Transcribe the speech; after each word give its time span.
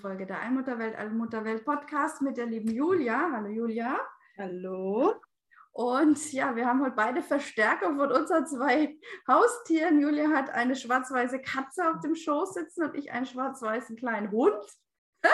Folge 0.00 0.24
der 0.24 0.40
Allmutterwelt, 0.40 0.96
Allmutterwelt 0.96 1.64
Podcast 1.64 2.22
mit 2.22 2.38
der 2.38 2.46
lieben 2.46 2.70
Julia. 2.70 3.30
Hallo 3.32 3.48
Julia. 3.48 4.00
Hallo. 4.38 5.14
Und 5.72 6.32
ja, 6.32 6.56
wir 6.56 6.66
haben 6.66 6.80
heute 6.80 6.96
beide 6.96 7.22
Verstärkung 7.22 7.98
von 7.98 8.10
unseren 8.10 8.46
zwei 8.46 8.96
Haustieren. 9.28 10.00
Julia 10.00 10.30
hat 10.30 10.48
eine 10.48 10.74
schwarz-weiße 10.74 11.42
Katze 11.42 11.90
auf 11.90 12.00
dem 12.00 12.14
Schoß 12.14 12.54
sitzen 12.54 12.84
und 12.84 12.96
ich 12.96 13.12
einen 13.12 13.26
schwarz-weißen 13.26 13.96
kleinen 13.96 14.30
Hund. 14.30 14.64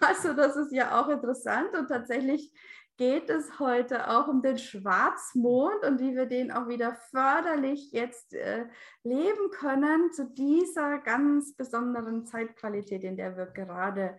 Also 0.00 0.34
das 0.34 0.56
ist 0.56 0.72
ja 0.72 1.00
auch 1.00 1.08
interessant 1.08 1.74
und 1.74 1.88
tatsächlich 1.88 2.52
geht 3.00 3.30
es 3.30 3.58
heute 3.58 4.10
auch 4.10 4.28
um 4.28 4.42
den 4.42 4.58
Schwarzmond 4.58 5.86
und 5.86 6.00
wie 6.00 6.14
wir 6.14 6.26
den 6.26 6.52
auch 6.52 6.68
wieder 6.68 6.94
förderlich 7.10 7.92
jetzt 7.92 8.34
äh, 8.34 8.66
leben 9.04 9.50
können 9.52 10.12
zu 10.12 10.26
dieser 10.26 10.98
ganz 10.98 11.56
besonderen 11.56 12.26
Zeitqualität, 12.26 13.02
in 13.02 13.16
der 13.16 13.38
wir 13.38 13.46
gerade 13.46 14.18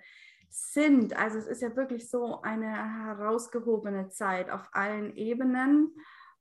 sind. 0.50 1.16
Also 1.16 1.38
es 1.38 1.46
ist 1.46 1.62
ja 1.62 1.76
wirklich 1.76 2.10
so 2.10 2.42
eine 2.42 3.06
herausgehobene 3.06 4.10
Zeit 4.10 4.50
auf 4.50 4.68
allen 4.72 5.16
Ebenen. 5.16 5.96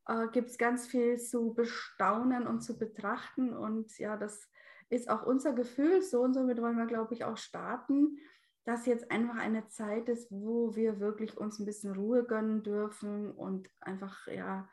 Äh, 0.08 0.28
Gibt 0.28 0.48
es 0.48 0.56
ganz 0.56 0.86
viel 0.86 1.19
zu 1.19 1.52
bestaunen 1.52 2.47
und 2.47 2.62
zu 2.62 2.78
betrachten 2.78 3.54
und 3.54 3.98
ja, 3.98 4.16
das 4.16 4.48
ist 4.88 5.10
auch 5.10 5.27
unser 5.27 5.52
Gefühl 5.52 6.00
so 6.00 6.22
und 6.22 6.32
somit 6.32 6.62
wollen 6.62 6.78
wir, 6.78 6.86
glaube 6.86 7.12
ich, 7.12 7.22
auch 7.22 7.36
starten 7.36 8.16
dass 8.70 8.86
jetzt 8.86 9.10
einfach 9.10 9.34
eine 9.34 9.66
Zeit 9.66 10.08
ist, 10.08 10.30
wo 10.30 10.76
wir 10.76 11.00
wirklich 11.00 11.36
uns 11.36 11.58
ein 11.58 11.66
bisschen 11.66 11.92
Ruhe 11.92 12.22
gönnen 12.22 12.62
dürfen 12.62 13.32
und 13.32 13.68
einfach, 13.80 14.28
ja, 14.28 14.68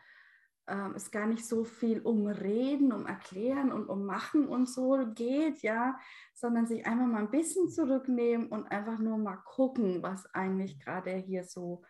ähm, 0.68 0.94
es 0.96 1.10
gar 1.10 1.26
nicht 1.26 1.44
so 1.44 1.64
viel 1.64 2.02
um 2.02 2.28
Reden, 2.28 2.92
um 2.94 3.08
Erklären 3.08 3.72
und 3.72 3.90
um 3.90 4.06
Machen 4.06 4.48
und 4.48 4.70
so 4.70 5.04
geht, 5.16 5.64
ja, 5.64 5.98
sondern 6.36 6.68
sich 6.68 6.86
einfach 6.86 7.08
mal 7.08 7.22
ein 7.22 7.32
bisschen 7.32 7.72
zurücknehmen 7.72 8.50
und 8.50 8.68
einfach 8.68 9.00
nur 9.00 9.18
mal 9.18 9.38
gucken, 9.38 10.04
was 10.04 10.32
eigentlich 10.32 10.80
gerade 10.80 11.16
hier 11.16 11.44
so 11.44 11.82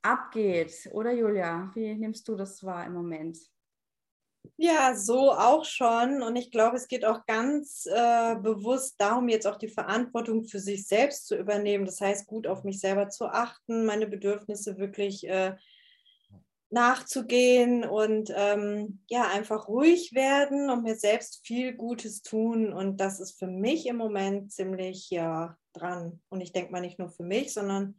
abgeht. 0.00 0.88
Oder 0.92 1.10
Julia, 1.10 1.72
wie 1.74 1.92
nimmst 1.92 2.28
du 2.28 2.36
das 2.36 2.62
wahr 2.62 2.86
im 2.86 2.94
Moment? 2.94 3.36
Ja, 4.56 4.94
so 4.94 5.32
auch 5.32 5.64
schon. 5.64 6.22
Und 6.22 6.36
ich 6.36 6.50
glaube, 6.50 6.76
es 6.76 6.88
geht 6.88 7.04
auch 7.04 7.26
ganz 7.26 7.86
äh, 7.86 8.36
bewusst 8.36 8.96
darum, 8.98 9.28
jetzt 9.28 9.46
auch 9.46 9.56
die 9.56 9.68
Verantwortung 9.68 10.44
für 10.44 10.58
sich 10.58 10.86
selbst 10.86 11.26
zu 11.26 11.36
übernehmen. 11.36 11.84
Das 11.84 12.00
heißt, 12.00 12.26
gut 12.26 12.46
auf 12.46 12.64
mich 12.64 12.80
selber 12.80 13.08
zu 13.08 13.26
achten, 13.26 13.86
meine 13.86 14.06
Bedürfnisse 14.06 14.78
wirklich 14.78 15.28
äh, 15.28 15.56
nachzugehen 16.70 17.84
und 17.84 18.32
ähm, 18.36 19.00
ja, 19.08 19.28
einfach 19.28 19.68
ruhig 19.68 20.12
werden 20.12 20.68
und 20.70 20.82
mir 20.82 20.96
selbst 20.96 21.46
viel 21.46 21.74
Gutes 21.74 22.22
tun. 22.22 22.72
Und 22.72 22.98
das 22.98 23.20
ist 23.20 23.38
für 23.38 23.46
mich 23.46 23.86
im 23.86 23.96
Moment 23.96 24.52
ziemlich 24.52 25.08
ja 25.10 25.56
dran. 25.72 26.20
Und 26.28 26.40
ich 26.40 26.52
denke 26.52 26.72
mal 26.72 26.80
nicht 26.80 26.98
nur 26.98 27.08
für 27.10 27.22
mich, 27.22 27.54
sondern 27.54 27.96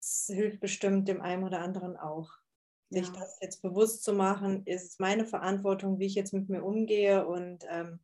es 0.00 0.30
hilft 0.32 0.60
bestimmt 0.60 1.08
dem 1.08 1.20
einen 1.20 1.44
oder 1.44 1.60
anderen 1.60 1.96
auch 1.96 2.30
sich 2.92 3.06
ja. 3.06 3.12
das 3.14 3.38
jetzt 3.40 3.62
bewusst 3.62 4.04
zu 4.04 4.12
machen, 4.12 4.64
ist 4.66 5.00
meine 5.00 5.24
Verantwortung, 5.24 5.98
wie 5.98 6.06
ich 6.06 6.14
jetzt 6.14 6.32
mit 6.32 6.48
mir 6.48 6.62
umgehe 6.62 7.26
und 7.26 7.64
ähm, 7.68 8.00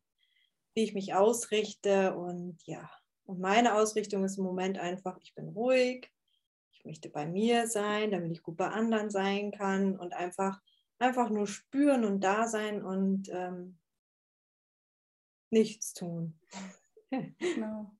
wie 0.73 0.83
ich 0.83 0.93
mich 0.93 1.13
ausrichte. 1.13 2.15
Und 2.15 2.57
ja, 2.65 2.89
und 3.25 3.39
meine 3.39 3.75
Ausrichtung 3.75 4.23
ist 4.23 4.37
im 4.37 4.43
Moment 4.43 4.79
einfach, 4.79 5.17
ich 5.21 5.35
bin 5.35 5.49
ruhig, 5.49 6.11
ich 6.71 6.85
möchte 6.85 7.09
bei 7.09 7.25
mir 7.25 7.67
sein, 7.67 8.11
damit 8.11 8.31
ich 8.31 8.43
gut 8.43 8.57
bei 8.57 8.69
anderen 8.69 9.09
sein 9.09 9.51
kann 9.51 9.97
und 9.97 10.13
einfach, 10.13 10.61
einfach 10.97 11.29
nur 11.29 11.45
spüren 11.45 12.05
und 12.05 12.21
da 12.21 12.47
sein 12.47 12.83
und 12.83 13.29
ähm, 13.29 13.77
nichts 15.49 15.93
tun. 15.93 16.39
Genau. 17.11 17.91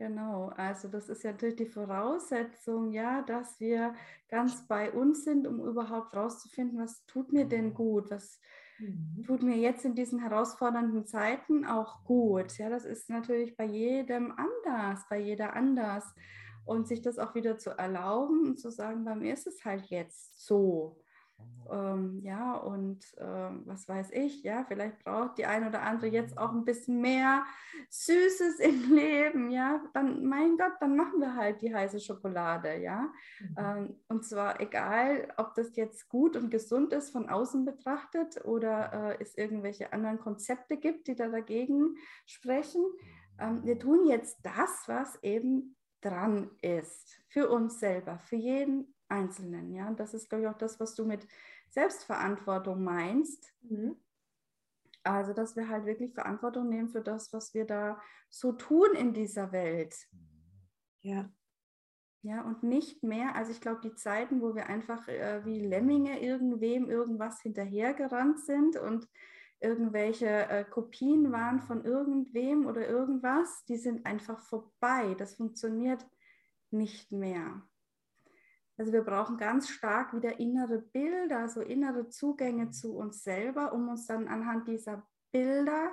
Genau, 0.00 0.50
also 0.56 0.88
das 0.88 1.10
ist 1.10 1.24
ja 1.24 1.32
natürlich 1.32 1.56
die 1.56 1.66
Voraussetzung, 1.66 2.90
ja, 2.90 3.20
dass 3.20 3.60
wir 3.60 3.94
ganz 4.30 4.66
bei 4.66 4.90
uns 4.90 5.24
sind, 5.24 5.46
um 5.46 5.60
überhaupt 5.60 6.16
rauszufinden, 6.16 6.78
was 6.78 7.04
tut 7.04 7.34
mir 7.34 7.44
denn 7.44 7.74
gut, 7.74 8.10
was 8.10 8.40
mhm. 8.78 9.22
tut 9.26 9.42
mir 9.42 9.58
jetzt 9.58 9.84
in 9.84 9.94
diesen 9.94 10.18
herausfordernden 10.20 11.04
Zeiten 11.04 11.66
auch 11.66 12.02
gut. 12.04 12.56
Ja, 12.56 12.70
das 12.70 12.86
ist 12.86 13.10
natürlich 13.10 13.58
bei 13.58 13.66
jedem 13.66 14.32
anders, 14.32 15.04
bei 15.10 15.18
jeder 15.18 15.52
anders. 15.54 16.14
Und 16.64 16.88
sich 16.88 17.02
das 17.02 17.18
auch 17.18 17.34
wieder 17.34 17.58
zu 17.58 17.68
erlauben 17.68 18.46
und 18.46 18.58
zu 18.58 18.70
sagen, 18.70 19.04
bei 19.04 19.14
mir 19.14 19.34
ist 19.34 19.46
es 19.46 19.66
halt 19.66 19.84
jetzt 19.90 20.46
so. 20.46 20.96
Ähm, 21.70 22.18
ja, 22.22 22.54
und 22.54 23.04
ähm, 23.18 23.62
was 23.66 23.88
weiß 23.88 24.10
ich, 24.12 24.42
ja, 24.42 24.64
vielleicht 24.64 25.04
braucht 25.04 25.38
die 25.38 25.46
eine 25.46 25.68
oder 25.68 25.82
andere 25.82 26.08
jetzt 26.08 26.36
auch 26.36 26.52
ein 26.52 26.64
bisschen 26.64 27.00
mehr 27.00 27.44
Süßes 27.90 28.58
im 28.58 28.92
Leben, 28.94 29.50
ja, 29.50 29.80
dann, 29.94 30.24
mein 30.24 30.56
Gott, 30.56 30.72
dann 30.80 30.96
machen 30.96 31.20
wir 31.20 31.36
halt 31.36 31.62
die 31.62 31.72
heiße 31.72 32.00
Schokolade, 32.00 32.78
ja. 32.78 33.12
Mhm. 33.40 33.56
Ähm, 33.56 33.96
und 34.08 34.24
zwar 34.24 34.60
egal, 34.60 35.32
ob 35.36 35.54
das 35.54 35.76
jetzt 35.76 36.08
gut 36.08 36.36
und 36.36 36.50
gesund 36.50 36.92
ist 36.92 37.10
von 37.10 37.28
außen 37.28 37.64
betrachtet 37.64 38.44
oder 38.44 38.92
äh, 38.92 39.22
es 39.22 39.36
irgendwelche 39.36 39.92
anderen 39.92 40.18
Konzepte 40.18 40.76
gibt, 40.76 41.06
die 41.06 41.14
da 41.14 41.28
dagegen 41.28 41.94
sprechen. 42.26 42.82
Ähm, 43.38 43.64
wir 43.64 43.78
tun 43.78 44.06
jetzt 44.06 44.38
das, 44.42 44.84
was 44.86 45.22
eben 45.22 45.76
dran 46.00 46.50
ist, 46.62 47.20
für 47.28 47.48
uns 47.48 47.78
selber, 47.78 48.18
für 48.18 48.36
jeden 48.36 48.94
Einzelnen. 49.10 49.72
Ja, 49.72 49.90
das 49.92 50.14
ist, 50.14 50.28
glaube 50.28 50.44
ich, 50.44 50.48
auch 50.48 50.58
das, 50.58 50.80
was 50.80 50.94
du 50.94 51.04
mit 51.04 51.26
Selbstverantwortung 51.68 52.82
meinst. 52.82 53.52
Mhm. 53.62 53.96
Also, 55.02 55.32
dass 55.32 55.56
wir 55.56 55.68
halt 55.68 55.86
wirklich 55.86 56.12
Verantwortung 56.12 56.68
nehmen 56.68 56.90
für 56.90 57.00
das, 57.00 57.32
was 57.32 57.54
wir 57.54 57.64
da 57.64 58.00
so 58.28 58.52
tun 58.52 58.94
in 58.94 59.14
dieser 59.14 59.52
Welt. 59.52 59.96
Ja. 61.00 61.30
Ja, 62.22 62.42
und 62.42 62.62
nicht 62.62 63.02
mehr, 63.02 63.34
also 63.34 63.50
ich 63.50 63.62
glaube, 63.62 63.80
die 63.82 63.94
Zeiten, 63.94 64.42
wo 64.42 64.54
wir 64.54 64.66
einfach 64.66 65.08
äh, 65.08 65.42
wie 65.46 65.58
Lemminge 65.58 66.20
irgendwem 66.20 66.90
irgendwas 66.90 67.40
hinterhergerannt 67.40 68.40
sind 68.40 68.76
und 68.76 69.08
irgendwelche 69.58 70.26
äh, 70.26 70.64
Kopien 70.64 71.32
waren 71.32 71.60
von 71.60 71.82
irgendwem 71.82 72.66
oder 72.66 72.86
irgendwas, 72.86 73.64
die 73.64 73.78
sind 73.78 74.04
einfach 74.04 74.38
vorbei. 74.40 75.14
Das 75.16 75.36
funktioniert 75.36 76.06
nicht 76.70 77.10
mehr. 77.10 77.62
Also 78.80 78.94
wir 78.94 79.02
brauchen 79.02 79.36
ganz 79.36 79.68
stark 79.68 80.14
wieder 80.14 80.40
innere 80.40 80.78
Bilder, 80.78 81.50
so 81.50 81.60
innere 81.60 82.08
Zugänge 82.08 82.70
zu 82.70 82.96
uns 82.96 83.22
selber, 83.22 83.74
um 83.74 83.90
uns 83.90 84.06
dann 84.06 84.26
anhand 84.26 84.68
dieser 84.68 85.06
Bilder, 85.32 85.92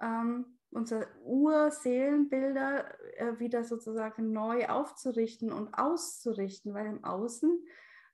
ähm, 0.00 0.58
unsere 0.70 1.06
Urseelenbilder 1.22 2.98
äh, 3.18 3.38
wieder 3.38 3.62
sozusagen 3.62 4.32
neu 4.32 4.68
aufzurichten 4.70 5.52
und 5.52 5.74
auszurichten, 5.74 6.72
weil 6.72 6.86
im 6.86 7.04
Außen 7.04 7.62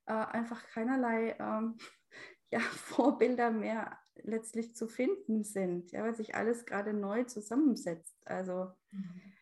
äh, 0.06 0.12
einfach 0.12 0.66
keinerlei 0.66 1.36
ähm, 1.38 1.76
ja, 2.50 2.58
Vorbilder 2.58 3.52
mehr 3.52 3.96
letztlich 4.16 4.74
zu 4.74 4.88
finden 4.88 5.44
sind, 5.44 5.92
ja, 5.92 6.02
weil 6.02 6.16
sich 6.16 6.34
alles 6.34 6.66
gerade 6.66 6.94
neu 6.94 7.22
zusammensetzt. 7.22 8.20
Also 8.26 8.72
mhm. 8.90 9.33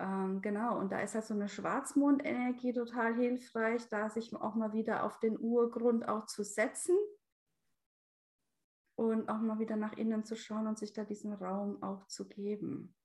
Ähm, 0.00 0.40
genau, 0.40 0.78
und 0.78 0.92
da 0.92 1.00
ist 1.00 1.14
halt 1.14 1.26
so 1.26 1.34
eine 1.34 1.48
Schwarzmondenergie 1.48 2.72
total 2.72 3.14
hilfreich, 3.14 3.86
da 3.90 4.08
sich 4.08 4.34
auch 4.34 4.54
mal 4.54 4.72
wieder 4.72 5.04
auf 5.04 5.20
den 5.20 5.38
Urgrund 5.38 6.08
auch 6.08 6.24
zu 6.24 6.42
setzen 6.42 6.96
und 8.96 9.28
auch 9.28 9.40
mal 9.40 9.58
wieder 9.58 9.76
nach 9.76 9.92
innen 9.98 10.24
zu 10.24 10.36
schauen 10.36 10.66
und 10.66 10.78
sich 10.78 10.94
da 10.94 11.04
diesen 11.04 11.34
Raum 11.34 11.82
auch 11.82 12.06
zu 12.06 12.26
geben. 12.26 12.96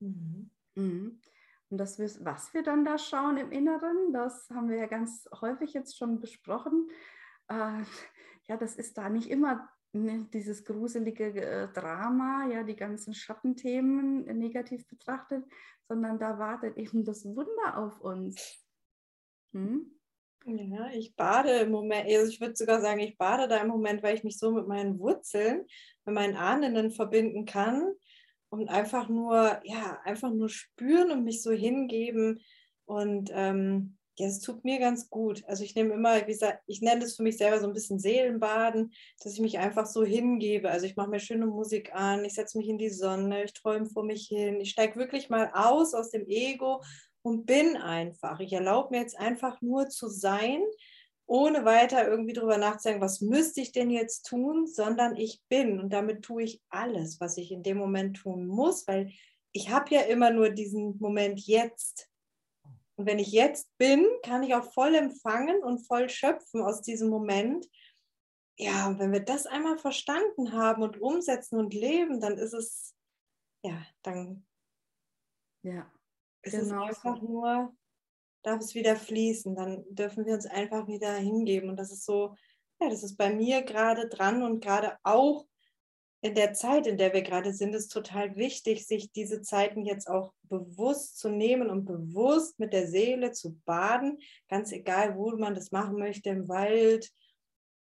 Mhm. 0.00 0.50
Mhm. 0.74 1.22
Und 1.70 1.78
das, 1.78 1.98
was 1.98 2.52
wir 2.52 2.62
dann 2.62 2.84
da 2.84 2.98
schauen 2.98 3.38
im 3.38 3.50
Inneren, 3.50 4.12
das 4.12 4.50
haben 4.50 4.68
wir 4.68 4.76
ja 4.76 4.86
ganz 4.86 5.26
häufig 5.40 5.72
jetzt 5.72 5.96
schon 5.96 6.20
besprochen. 6.20 6.90
Äh, 7.48 7.82
ja, 8.46 8.58
das 8.58 8.76
ist 8.76 8.98
da 8.98 9.08
nicht 9.08 9.30
immer 9.30 9.70
dieses 9.92 10.64
gruselige 10.64 11.24
äh, 11.34 11.68
Drama, 11.72 12.48
ja, 12.50 12.62
die 12.62 12.76
ganzen 12.76 13.14
Schattenthemen 13.14 14.24
negativ 14.38 14.86
betrachtet, 14.86 15.44
sondern 15.88 16.18
da 16.18 16.38
wartet 16.38 16.76
eben 16.76 17.04
das 17.04 17.24
Wunder 17.24 17.78
auf 17.78 18.00
uns. 18.00 18.64
Hm? 19.52 19.98
Ja, 20.44 20.88
ich 20.90 21.14
bade 21.14 21.50
im 21.60 21.70
Moment, 21.70 22.06
also 22.06 22.30
ich 22.30 22.40
würde 22.40 22.56
sogar 22.56 22.80
sagen, 22.80 23.00
ich 23.00 23.18
bade 23.18 23.48
da 23.48 23.58
im 23.58 23.68
Moment, 23.68 24.02
weil 24.02 24.14
ich 24.14 24.24
mich 24.24 24.38
so 24.38 24.50
mit 24.52 24.66
meinen 24.66 24.98
Wurzeln, 24.98 25.66
mit 26.04 26.14
meinen 26.14 26.36
Ahnen 26.36 26.90
verbinden 26.90 27.44
kann 27.44 27.92
und 28.48 28.70
einfach 28.70 29.08
nur, 29.08 29.60
ja, 29.64 30.00
einfach 30.04 30.30
nur 30.30 30.48
spüren 30.48 31.10
und 31.10 31.24
mich 31.24 31.42
so 31.42 31.50
hingeben. 31.50 32.40
Und 32.86 33.30
ähm, 33.32 33.97
ja, 34.18 34.26
es 34.26 34.40
tut 34.40 34.64
mir 34.64 34.78
ganz 34.78 35.10
gut. 35.10 35.44
Also 35.46 35.62
ich 35.64 35.74
nehme 35.74 35.94
immer, 35.94 36.20
wie 36.20 36.32
gesagt, 36.32 36.62
ich 36.66 36.82
nenne 36.82 37.02
das 37.02 37.16
für 37.16 37.22
mich 37.22 37.38
selber 37.38 37.60
so 37.60 37.66
ein 37.66 37.72
bisschen 37.72 37.98
Seelenbaden, 37.98 38.92
dass 39.22 39.34
ich 39.34 39.40
mich 39.40 39.58
einfach 39.58 39.86
so 39.86 40.04
hingebe. 40.04 40.70
Also 40.70 40.86
ich 40.86 40.96
mache 40.96 41.10
mir 41.10 41.20
schöne 41.20 41.46
Musik 41.46 41.94
an, 41.94 42.24
ich 42.24 42.34
setze 42.34 42.58
mich 42.58 42.68
in 42.68 42.78
die 42.78 42.90
Sonne, 42.90 43.44
ich 43.44 43.52
träume 43.52 43.86
vor 43.86 44.04
mich 44.04 44.26
hin, 44.26 44.60
ich 44.60 44.70
steige 44.70 44.96
wirklich 44.96 45.30
mal 45.30 45.50
aus 45.54 45.94
aus 45.94 46.10
dem 46.10 46.26
Ego 46.26 46.82
und 47.22 47.46
bin 47.46 47.76
einfach. 47.76 48.40
Ich 48.40 48.52
erlaube 48.52 48.90
mir 48.90 49.00
jetzt 49.00 49.18
einfach 49.18 49.60
nur 49.62 49.88
zu 49.88 50.08
sein, 50.08 50.62
ohne 51.26 51.64
weiter 51.64 52.08
irgendwie 52.08 52.32
drüber 52.32 52.56
nachzudenken, 52.56 53.04
was 53.04 53.20
müsste 53.20 53.60
ich 53.60 53.70
denn 53.70 53.90
jetzt 53.90 54.22
tun, 54.22 54.66
sondern 54.66 55.14
ich 55.14 55.42
bin 55.48 55.78
und 55.78 55.92
damit 55.92 56.22
tue 56.22 56.42
ich 56.42 56.62
alles, 56.70 57.20
was 57.20 57.36
ich 57.36 57.52
in 57.52 57.62
dem 57.62 57.76
Moment 57.76 58.16
tun 58.16 58.46
muss, 58.46 58.88
weil 58.88 59.12
ich 59.52 59.70
habe 59.70 59.94
ja 59.94 60.00
immer 60.02 60.30
nur 60.30 60.50
diesen 60.50 60.96
Moment 60.98 61.40
jetzt. 61.40 62.08
Und 62.98 63.06
wenn 63.06 63.20
ich 63.20 63.30
jetzt 63.30 63.70
bin, 63.78 64.04
kann 64.24 64.42
ich 64.42 64.56
auch 64.56 64.72
voll 64.72 64.96
empfangen 64.96 65.62
und 65.62 65.86
voll 65.86 66.08
schöpfen 66.08 66.62
aus 66.62 66.82
diesem 66.82 67.08
Moment. 67.08 67.64
Ja, 68.58 68.88
und 68.88 68.98
wenn 68.98 69.12
wir 69.12 69.24
das 69.24 69.46
einmal 69.46 69.78
verstanden 69.78 70.52
haben 70.52 70.82
und 70.82 71.00
umsetzen 71.00 71.60
und 71.60 71.72
leben, 71.74 72.20
dann 72.20 72.36
ist 72.36 72.54
es, 72.54 72.96
ja, 73.62 73.86
dann 74.02 74.44
ja, 75.62 75.88
es 76.42 76.52
genau 76.52 76.88
ist 76.88 76.96
einfach 76.96 77.22
nur, 77.22 77.76
darf 78.42 78.60
es 78.60 78.74
wieder 78.74 78.96
fließen, 78.96 79.54
dann 79.54 79.84
dürfen 79.90 80.26
wir 80.26 80.34
uns 80.34 80.46
einfach 80.46 80.88
wieder 80.88 81.14
hingeben. 81.14 81.70
Und 81.70 81.76
das 81.76 81.92
ist 81.92 82.04
so, 82.04 82.34
ja, 82.80 82.88
das 82.88 83.04
ist 83.04 83.16
bei 83.16 83.32
mir 83.32 83.62
gerade 83.62 84.08
dran 84.08 84.42
und 84.42 84.60
gerade 84.60 84.98
auch 85.04 85.46
in 86.20 86.34
der 86.34 86.52
Zeit, 86.52 86.86
in 86.86 86.98
der 86.98 87.12
wir 87.12 87.22
gerade 87.22 87.52
sind, 87.52 87.74
ist 87.74 87.88
total 87.88 88.36
wichtig, 88.36 88.86
sich 88.86 89.12
diese 89.12 89.40
Zeiten 89.42 89.84
jetzt 89.84 90.08
auch 90.08 90.32
bewusst 90.44 91.18
zu 91.18 91.28
nehmen 91.28 91.70
und 91.70 91.84
bewusst 91.84 92.58
mit 92.58 92.72
der 92.72 92.88
Seele 92.88 93.32
zu 93.32 93.56
baden, 93.64 94.18
ganz 94.48 94.72
egal, 94.72 95.16
wo 95.16 95.30
man 95.36 95.54
das 95.54 95.70
machen 95.70 95.96
möchte, 95.96 96.30
im 96.30 96.48
Wald, 96.48 97.12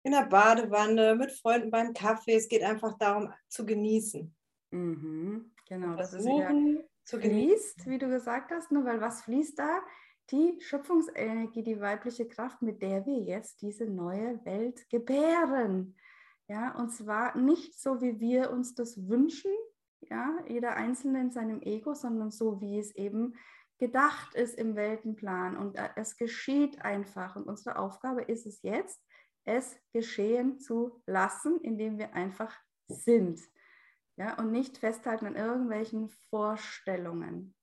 in 0.03 0.13
der 0.13 0.27
Badewanne, 0.27 1.15
mit 1.15 1.31
Freunden 1.33 1.71
beim 1.71 1.95
Kaffee. 1.95 2.35
Es 2.35 2.49
geht 2.49 2.63
einfach 2.63 2.99
darum, 2.99 3.33
zu 3.49 3.65
genießen. 3.65 4.35
Mhm, 4.71 5.53
genau, 5.69 5.95
das 5.95 6.13
ist 6.13 6.27
ja 6.27 6.51
fließt, 7.07 7.87
wie 7.87 7.99
du 7.99 8.09
gesagt 8.09 8.51
hast, 8.51 8.73
ne? 8.73 8.85
weil 8.85 9.01
was 9.01 9.23
fließt 9.23 9.59
da? 9.59 9.81
Die 10.31 10.59
Schöpfungsenergie, 10.61 11.63
die 11.63 11.81
weibliche 11.81 12.27
Kraft, 12.27 12.63
mit 12.63 12.81
der 12.81 13.05
wir 13.05 13.19
jetzt 13.19 13.61
diese 13.61 13.85
neue 13.85 14.43
Welt 14.47 14.89
gebären. 14.89 15.97
Ja, 16.49 16.75
und 16.77 16.91
zwar 16.91 17.37
nicht 17.37 17.81
so, 17.81 18.01
wie 18.01 18.21
wir 18.21 18.51
uns 18.51 18.75
das 18.75 19.09
wünschen, 19.09 19.51
ja, 20.01 20.39
jeder 20.47 20.77
Einzelne 20.77 21.21
in 21.21 21.31
seinem 21.31 21.63
Ego, 21.63 21.95
sondern 21.95 22.31
so, 22.31 22.61
wie 22.61 22.79
es 22.79 22.95
eben 22.95 23.35
gedacht 23.79 24.35
ist 24.35 24.59
im 24.59 24.77
Weltenplan. 24.77 25.57
Und 25.57 25.77
äh, 25.77 25.89
es 25.97 26.17
geschieht 26.17 26.83
einfach. 26.83 27.37
Und 27.37 27.45
unsere 27.45 27.79
Aufgabe 27.79 28.23
ist 28.23 28.47
es 28.47 28.61
jetzt, 28.63 29.03
es 29.45 29.77
geschehen 29.93 30.59
zu 30.59 31.03
lassen, 31.07 31.59
indem 31.61 31.99
wir 31.99 32.15
einfach 32.15 32.55
sind 32.89 33.41
ja, 34.17 34.39
und 34.39 34.53
nicht 34.53 34.79
festhalten 34.79 35.27
an 35.27 35.37
irgendwelchen 35.37 36.09
Vorstellungen. 36.31 37.55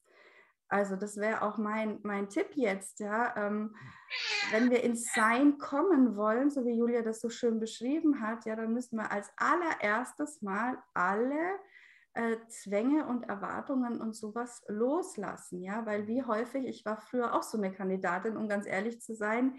Also 0.72 0.96
das 0.96 1.18
wäre 1.18 1.42
auch 1.42 1.58
mein, 1.58 2.00
mein 2.04 2.30
Tipp 2.30 2.48
jetzt, 2.56 3.02
ja. 3.02 3.36
Ähm, 3.36 3.76
wenn 4.52 4.72
wir 4.72 4.84
ins 4.84 5.14
Sein 5.14 5.58
kommen 5.58 6.16
wollen, 6.16 6.50
so 6.50 6.66
wie 6.66 6.78
Julia 6.78 7.02
das 7.02 7.20
so 7.20 7.30
schön 7.30 7.60
beschrieben 7.60 8.22
hat, 8.22 8.46
ja, 8.46 8.56
dann 8.56 8.74
müssen 8.74 8.98
wir 8.98 9.12
als 9.12 9.30
allererstes 9.36 10.42
mal 10.42 10.78
alle 10.94 11.60
äh, 12.14 12.38
Zwänge 12.48 13.06
und 13.06 13.24
Erwartungen 13.30 14.02
und 14.02 14.16
sowas 14.16 14.64
loslassen, 14.68 15.62
ja, 15.62 15.86
weil 15.86 16.08
wie 16.08 16.24
häufig, 16.24 16.66
ich 16.66 16.86
war 16.86 16.98
früher 16.98 17.34
auch 17.34 17.44
so 17.44 17.58
eine 17.58 17.72
Kandidatin, 17.72 18.38
um 18.38 18.50
ganz 18.50 18.66
ehrlich 18.66 19.02
zu 19.02 19.16
sein, 19.16 19.56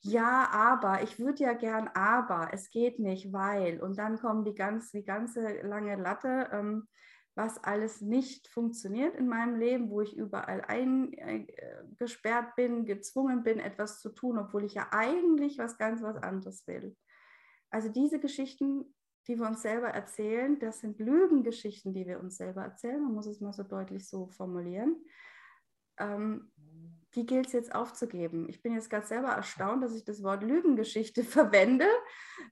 ja, 0.00 0.48
aber, 0.50 1.02
ich 1.02 1.18
würde 1.18 1.44
ja 1.44 1.54
gern, 1.54 1.88
aber, 1.94 2.48
es 2.52 2.70
geht 2.70 2.98
nicht, 2.98 3.32
weil, 3.32 3.82
und 3.82 3.98
dann 3.98 4.18
kommen 4.18 4.44
die, 4.44 4.54
ganz, 4.54 4.90
die 4.90 5.04
ganze 5.04 5.62
lange 5.62 5.96
Latte, 5.96 6.48
ähm, 6.52 6.88
was 7.34 7.62
alles 7.64 8.00
nicht 8.00 8.48
funktioniert 8.48 9.16
in 9.16 9.28
meinem 9.28 9.58
Leben, 9.58 9.90
wo 9.90 10.00
ich 10.00 10.16
überall 10.16 10.62
eingesperrt 10.62 12.54
bin, 12.56 12.84
gezwungen 12.84 13.42
bin, 13.42 13.58
etwas 13.58 14.00
zu 14.00 14.10
tun, 14.10 14.38
obwohl 14.38 14.64
ich 14.64 14.74
ja 14.74 14.88
eigentlich 14.92 15.58
was 15.58 15.78
ganz 15.78 16.02
was 16.02 16.16
anderes 16.16 16.66
will. 16.66 16.96
Also 17.70 17.88
diese 17.88 18.20
Geschichten 18.20 18.94
die 19.26 19.38
wir 19.38 19.46
uns 19.46 19.62
selber 19.62 19.88
erzählen, 19.88 20.58
das 20.58 20.80
sind 20.80 20.98
Lügengeschichten, 20.98 21.94
die 21.94 22.06
wir 22.06 22.20
uns 22.20 22.36
selber 22.36 22.62
erzählen. 22.62 23.02
Man 23.02 23.14
muss 23.14 23.26
es 23.26 23.40
mal 23.40 23.52
so 23.52 23.62
deutlich 23.62 24.06
so 24.06 24.26
formulieren. 24.26 24.96
Ähm, 25.98 26.52
die 27.14 27.24
gilt 27.24 27.46
es 27.46 27.52
jetzt 27.52 27.74
aufzugeben. 27.74 28.48
Ich 28.48 28.60
bin 28.62 28.74
jetzt 28.74 28.90
gerade 28.90 29.06
selber 29.06 29.28
erstaunt, 29.28 29.82
dass 29.82 29.94
ich 29.94 30.04
das 30.04 30.22
Wort 30.22 30.42
Lügengeschichte 30.42 31.24
verwende, 31.24 31.86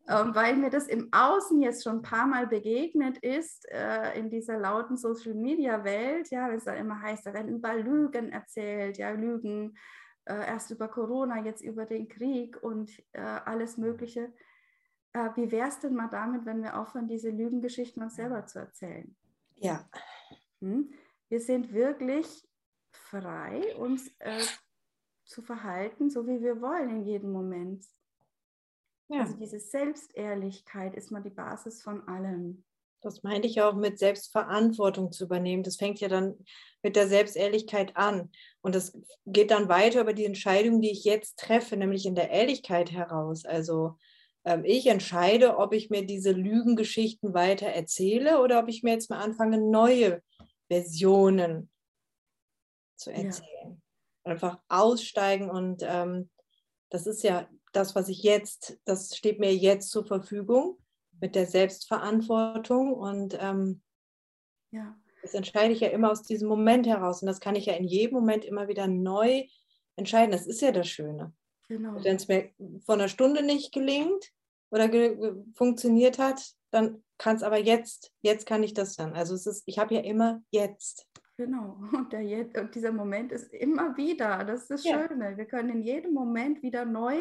weil 0.07 0.57
mir 0.57 0.71
das 0.71 0.89
im 0.89 1.09
Außen 1.13 1.61
jetzt 1.63 1.85
schon 1.85 1.97
ein 1.97 2.03
paar 2.03 2.27
Mal 2.27 2.47
begegnet 2.47 3.19
ist, 3.19 3.71
äh, 3.71 4.19
in 4.19 4.31
dieser 4.31 4.59
lauten 4.59 4.97
Social-Media-Welt, 4.97 6.31
ja, 6.31 6.49
wenn 6.49 6.57
es 6.57 6.65
dann 6.65 6.77
immer 6.77 7.01
heißt, 7.01 7.27
da 7.27 7.33
werden 7.33 7.57
überall 7.57 7.83
Lügen 7.83 8.31
erzählt, 8.31 8.99
ja, 8.99 9.11
Lügen 9.11 9.77
äh, 10.25 10.35
erst 10.35 10.71
über 10.71 10.89
Corona, 10.89 11.45
jetzt 11.45 11.63
über 11.63 11.87
den 11.87 12.09
Krieg 12.09 12.63
und 12.63 12.91
äh, 13.13 13.21
alles 13.21 13.77
Mögliche 13.77 14.33
äh, 15.13 15.31
wie 15.35 15.51
wäre 15.51 15.69
es 15.69 15.79
denn 15.79 15.95
mal 15.95 16.09
damit, 16.09 16.47
wenn 16.47 16.63
wir 16.63 16.79
aufhören, 16.79 17.09
diese 17.09 17.31
Lügengeschichten 17.31 18.03
uns 18.03 18.17
selber 18.17 18.47
zu 18.47 18.61
erzählen? 18.61 19.15
Ja. 19.57 19.89
Hm? 20.61 20.93
Wir 21.29 21.41
sind 21.41 21.73
wirklich 21.73 22.49
frei, 22.91 23.77
uns 23.77 24.09
äh, 24.19 24.43
zu 25.25 25.43
verhalten, 25.43 26.11
so 26.11 26.27
wie 26.27 26.43
wir 26.43 26.61
wollen 26.61 26.91
in 26.91 27.03
jedem 27.03 27.33
Moment. 27.33 27.85
Ja. 29.13 29.21
Also 29.21 29.37
diese 29.37 29.61
Selbstehrlichkeit 29.61 30.95
ist 30.95 31.11
mal 31.11 31.23
die 31.23 31.31
Basis 31.31 31.83
von 31.83 32.07
allem. 32.09 32.65
Das 33.03 33.23
meinte 33.23 33.47
ich 33.47 33.61
auch 33.61 33.75
mit 33.75 33.99
Selbstverantwortung 33.99 35.13
zu 35.13 35.25
übernehmen. 35.25 35.65
Das 35.65 35.77
fängt 35.77 36.01
ja 36.01 36.09
dann 36.09 36.37
mit 36.83 36.97
der 36.97 37.09
Selbstehrlichkeit 37.09 37.97
an. 37.97 38.31
Und 38.63 38.75
das 38.75 38.97
geht 39.27 39.51
dann 39.51 39.69
weiter 39.69 40.01
über 40.01 40.15
die 40.15 40.25
Entscheidung, 40.25 40.81
die 40.81 40.91
ich 40.91 41.05
jetzt 41.05 41.39
treffe, 41.39 41.77
nämlich 41.77 42.07
in 42.07 42.15
der 42.15 42.31
Ehrlichkeit 42.31 42.93
heraus. 42.93 43.45
Also 43.45 43.99
ähm, 44.45 44.65
ich 44.65 44.87
entscheide, 44.87 45.59
ob 45.59 45.75
ich 45.75 45.91
mir 45.91 46.07
diese 46.07 46.33
Lügengeschichten 46.33 47.35
weiter 47.35 47.67
erzähle 47.67 48.41
oder 48.41 48.61
ob 48.61 48.69
ich 48.69 48.83
mir 48.83 48.93
jetzt 48.93 49.11
mal 49.11 49.21
anfange, 49.21 49.59
neue 49.59 50.23
Versionen 50.69 51.71
zu 52.97 53.11
erzählen. 53.11 53.83
Ja. 54.25 54.33
Einfach 54.33 54.61
aussteigen 54.69 55.51
und 55.51 55.83
ähm, 55.85 56.31
das 56.89 57.07
ist 57.07 57.25
ja 57.25 57.49
das, 57.73 57.95
was 57.95 58.09
ich 58.09 58.23
jetzt, 58.23 58.79
das 58.85 59.17
steht 59.17 59.39
mir 59.39 59.55
jetzt 59.55 59.91
zur 59.91 60.05
Verfügung 60.05 60.79
mit 61.21 61.35
der 61.35 61.47
Selbstverantwortung 61.47 62.93
und 62.95 63.37
ähm, 63.41 63.83
ja. 64.71 64.97
das 65.23 65.35
entscheide 65.35 65.73
ich 65.73 65.81
ja 65.81 65.89
immer 65.89 66.11
aus 66.11 66.23
diesem 66.23 66.49
Moment 66.49 66.87
heraus 66.87 67.23
und 67.23 67.27
das 67.27 67.41
kann 67.41 67.57
ich 67.57 67.67
ja 67.67 67.75
in 67.75 67.85
jedem 67.85 68.15
Moment 68.15 68.45
immer 68.45 68.69
wieder 68.69 68.87
neu 68.87 69.45
entscheiden. 69.97 70.33
Das 70.33 70.47
ist 70.47 70.61
ja 70.61 70.73
das 70.73 70.89
Schöne. 70.89 71.33
Genau. 71.69 72.03
Wenn 72.03 72.17
es 72.17 72.29
mir 72.29 72.51
vor 72.85 72.97
einer 72.97 73.09
Stunde 73.09 73.43
nicht 73.43 73.73
gelingt 73.73 74.31
oder 74.71 74.91
funktioniert 75.55 76.19
hat, 76.19 76.43
dann 76.71 77.03
kann 77.19 77.37
es 77.37 77.43
aber 77.43 77.59
jetzt, 77.59 78.13
jetzt 78.21 78.47
kann 78.47 78.63
ich 78.63 78.75
das 78.75 78.97
dann. 78.97 79.15
Also 79.15 79.35
es 79.35 79.47
ist, 79.47 79.63
ich 79.67 79.79
habe 79.79 79.95
ja 79.95 80.01
immer 80.01 80.43
jetzt. 80.51 81.07
Genau, 81.45 81.77
und, 81.93 82.13
der, 82.13 82.63
und 82.63 82.75
dieser 82.75 82.93
Moment 82.93 83.33
ist 83.33 83.53
immer 83.53 83.97
wieder. 83.97 84.45
Das 84.45 84.63
ist 84.63 84.71
das 84.71 84.85
ja. 84.85 85.09
Schöne. 85.09 85.37
Wir 85.37 85.47
können 85.47 85.71
in 85.71 85.83
jedem 85.83 86.15
Moment 86.15 86.63
wieder 86.63 86.85
neu 86.85 87.17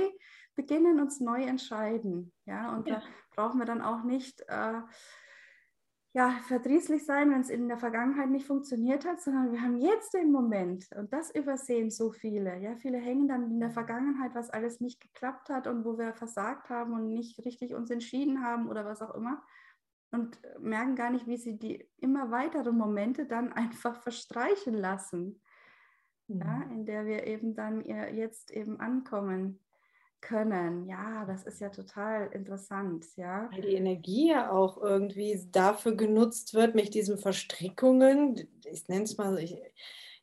beginnen, 0.56 1.00
uns 1.00 1.20
neu 1.20 1.42
entscheiden. 1.44 2.32
Ja, 2.46 2.76
und 2.76 2.88
ja. 2.88 2.96
da 2.96 3.04
brauchen 3.36 3.60
wir 3.60 3.66
dann 3.66 3.82
auch 3.82 4.04
nicht 4.04 4.42
äh, 4.48 4.82
ja, 6.14 6.32
verdrießlich 6.48 7.06
sein, 7.06 7.32
wenn 7.32 7.42
es 7.42 7.50
in 7.50 7.68
der 7.68 7.78
Vergangenheit 7.78 8.30
nicht 8.30 8.46
funktioniert 8.46 9.06
hat, 9.06 9.22
sondern 9.22 9.54
wir 9.54 9.62
haben 9.62 9.78
jetzt 9.78 10.14
den 10.14 10.32
Moment 10.32 10.88
und 10.96 11.12
das 11.14 11.34
übersehen 11.34 11.90
so 11.90 12.12
viele. 12.12 12.60
Ja, 12.60 12.76
viele 12.76 12.98
hängen 12.98 13.28
dann 13.28 13.50
in 13.50 13.60
der 13.60 13.72
Vergangenheit, 13.72 14.36
was 14.36 14.50
alles 14.50 14.82
nicht 14.82 15.00
geklappt 15.00 15.50
hat 15.50 15.68
und 15.68 15.86
wo 15.86 15.98
wir 15.98 16.14
versagt 16.14 16.70
haben 16.70 16.94
und 16.94 17.08
nicht 17.08 17.44
richtig 17.46 17.74
uns 17.74 17.90
entschieden 17.90 18.44
haben 18.44 18.70
oder 18.70 18.86
was 18.86 19.02
auch 19.02 19.16
immer 19.16 19.42
und 20.12 20.40
merken 20.60 20.96
gar 20.96 21.10
nicht, 21.10 21.28
wie 21.28 21.38
sie 21.38 21.58
die 21.58 21.88
immer 21.98 22.32
weiteren 22.32 22.78
Momente 22.78 23.26
dann 23.26 23.54
einfach 23.54 24.02
verstreichen 24.02 24.74
lassen, 24.74 25.42
ja, 26.28 26.46
mhm. 26.46 26.72
in 26.72 26.86
der 26.86 27.06
wir 27.06 27.28
eben 27.28 27.56
dann 27.56 27.84
jetzt 27.86 28.52
eben 28.52 28.80
ankommen 28.80 29.60
können. 30.22 30.86
Ja, 30.88 31.26
das 31.26 31.44
ist 31.44 31.60
ja 31.60 31.70
total 31.70 32.28
interessant, 32.32 33.06
ja. 33.18 33.50
Weil 33.52 33.62
die 33.62 33.76
Energie 33.76 34.30
ja 34.30 34.52
auch 34.52 34.78
irgendwie 34.78 35.48
dafür 35.52 35.96
genutzt 35.96 36.54
wird, 36.54 36.76
mich 36.76 36.92
diesen 36.92 37.18
Verstrickungen, 37.18 38.48
ich 38.64 38.88
nenne 38.88 39.04
es 39.04 39.18
mal, 39.18 39.44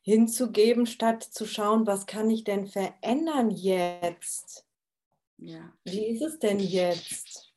hinzugeben, 0.01 0.85
statt 0.85 1.23
zu 1.23 1.45
schauen, 1.45 1.85
was 1.85 2.05
kann 2.05 2.29
ich 2.29 2.45
denn 2.45 2.65
verändern 2.65 3.51
jetzt? 3.51 4.65
Ja. 5.37 5.73
Wie 5.83 6.07
ist 6.07 6.21
es 6.21 6.39
denn 6.39 6.59
jetzt? 6.59 7.53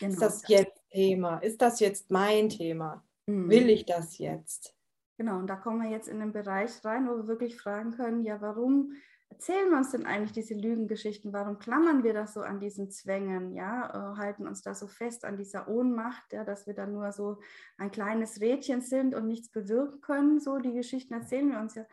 Genau. 0.00 0.12
Ist 0.12 0.20
das 0.20 0.48
jetzt 0.48 0.83
Thema? 0.94 1.38
Ist 1.38 1.60
das 1.60 1.80
jetzt 1.80 2.10
mein 2.10 2.48
Thema? 2.48 3.04
Mhm. 3.26 3.50
Will 3.50 3.68
ich 3.68 3.84
das 3.84 4.18
jetzt? 4.18 4.74
Genau, 5.16 5.38
und 5.38 5.48
da 5.48 5.56
kommen 5.56 5.82
wir 5.82 5.90
jetzt 5.90 6.08
in 6.08 6.20
den 6.20 6.32
Bereich 6.32 6.84
rein, 6.84 7.08
wo 7.08 7.16
wir 7.16 7.26
wirklich 7.26 7.56
fragen 7.56 7.92
können, 7.92 8.22
ja, 8.22 8.40
warum 8.40 8.94
erzählen 9.28 9.70
wir 9.70 9.78
uns 9.78 9.90
denn 9.90 10.06
eigentlich 10.06 10.32
diese 10.32 10.54
Lügengeschichten? 10.54 11.32
Warum 11.32 11.58
klammern 11.58 12.04
wir 12.04 12.14
das 12.14 12.34
so 12.34 12.40
an 12.40 12.60
diesen 12.60 12.90
Zwängen? 12.90 13.52
Ja, 13.52 14.12
äh, 14.14 14.16
halten 14.16 14.46
uns 14.46 14.62
da 14.62 14.74
so 14.74 14.86
fest 14.86 15.24
an 15.24 15.36
dieser 15.36 15.68
Ohnmacht, 15.68 16.32
ja, 16.32 16.44
dass 16.44 16.66
wir 16.66 16.74
dann 16.74 16.92
nur 16.92 17.12
so 17.12 17.40
ein 17.76 17.90
kleines 17.90 18.40
Rädchen 18.40 18.80
sind 18.80 19.14
und 19.14 19.26
nichts 19.26 19.50
bewirken 19.50 20.00
können? 20.00 20.40
So 20.40 20.58
die 20.58 20.72
Geschichten 20.72 21.14
erzählen 21.14 21.50
wir 21.50 21.58
uns 21.58 21.74
ja. 21.74 21.86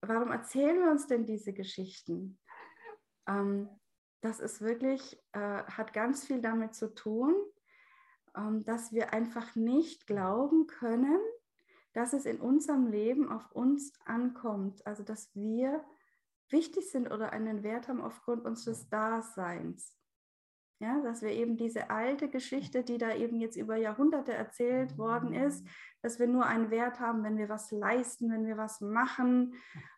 Warum 0.00 0.30
erzählen 0.30 0.78
wir 0.78 0.90
uns 0.90 1.08
denn 1.08 1.26
diese 1.26 1.52
Geschichten? 1.52 2.38
Ähm, 3.28 3.68
das 4.20 4.40
ist 4.40 4.60
wirklich, 4.60 5.20
äh, 5.32 5.62
hat 5.64 5.92
ganz 5.92 6.24
viel 6.24 6.40
damit 6.40 6.74
zu 6.74 6.94
tun, 6.94 7.34
dass 8.64 8.92
wir 8.92 9.12
einfach 9.12 9.54
nicht 9.56 10.06
glauben 10.06 10.66
können, 10.66 11.18
dass 11.92 12.12
es 12.12 12.26
in 12.26 12.40
unserem 12.40 12.86
Leben 12.86 13.28
auf 13.28 13.50
uns 13.52 13.92
ankommt. 14.04 14.86
Also 14.86 15.02
dass 15.02 15.34
wir 15.34 15.84
wichtig 16.50 16.90
sind 16.90 17.10
oder 17.10 17.32
einen 17.32 17.62
Wert 17.62 17.88
haben 17.88 18.00
aufgrund 18.00 18.44
unseres 18.44 18.88
Daseins. 18.88 19.94
Ja, 20.80 21.00
dass 21.02 21.22
wir 21.22 21.30
eben 21.30 21.56
diese 21.56 21.90
alte 21.90 22.28
Geschichte, 22.28 22.84
die 22.84 22.98
da 22.98 23.12
eben 23.12 23.40
jetzt 23.40 23.56
über 23.56 23.74
Jahrhunderte 23.76 24.32
erzählt 24.32 24.96
worden 24.96 25.34
ist, 25.34 25.66
dass 26.02 26.20
wir 26.20 26.28
nur 26.28 26.46
einen 26.46 26.70
Wert 26.70 27.00
haben, 27.00 27.24
wenn 27.24 27.36
wir 27.36 27.48
was 27.48 27.72
leisten, 27.72 28.30
wenn 28.30 28.46
wir 28.46 28.56
was 28.56 28.80
machen, 28.80 29.54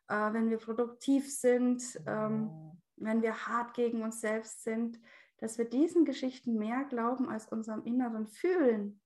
äh, 0.09 0.33
wenn 0.33 0.49
wir 0.49 0.57
produktiv 0.57 1.31
sind, 1.31 1.83
ähm, 2.07 2.81
wenn 2.97 3.21
wir 3.21 3.47
hart 3.47 3.75
gegen 3.75 4.03
uns 4.03 4.23
selbst 4.23 4.63
sind, 4.63 4.99
dass 5.41 5.59
wir 5.59 5.65
diesen 5.65 6.05
Geschichten 6.05 6.55
mehr 6.59 6.85
glauben 6.85 7.29
als 7.29 7.47
unserem 7.49 7.83
inneren 7.85 8.27
Fühlen. 8.27 9.01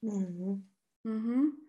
Mhm. 0.00 0.68
Mhm. 1.02 1.66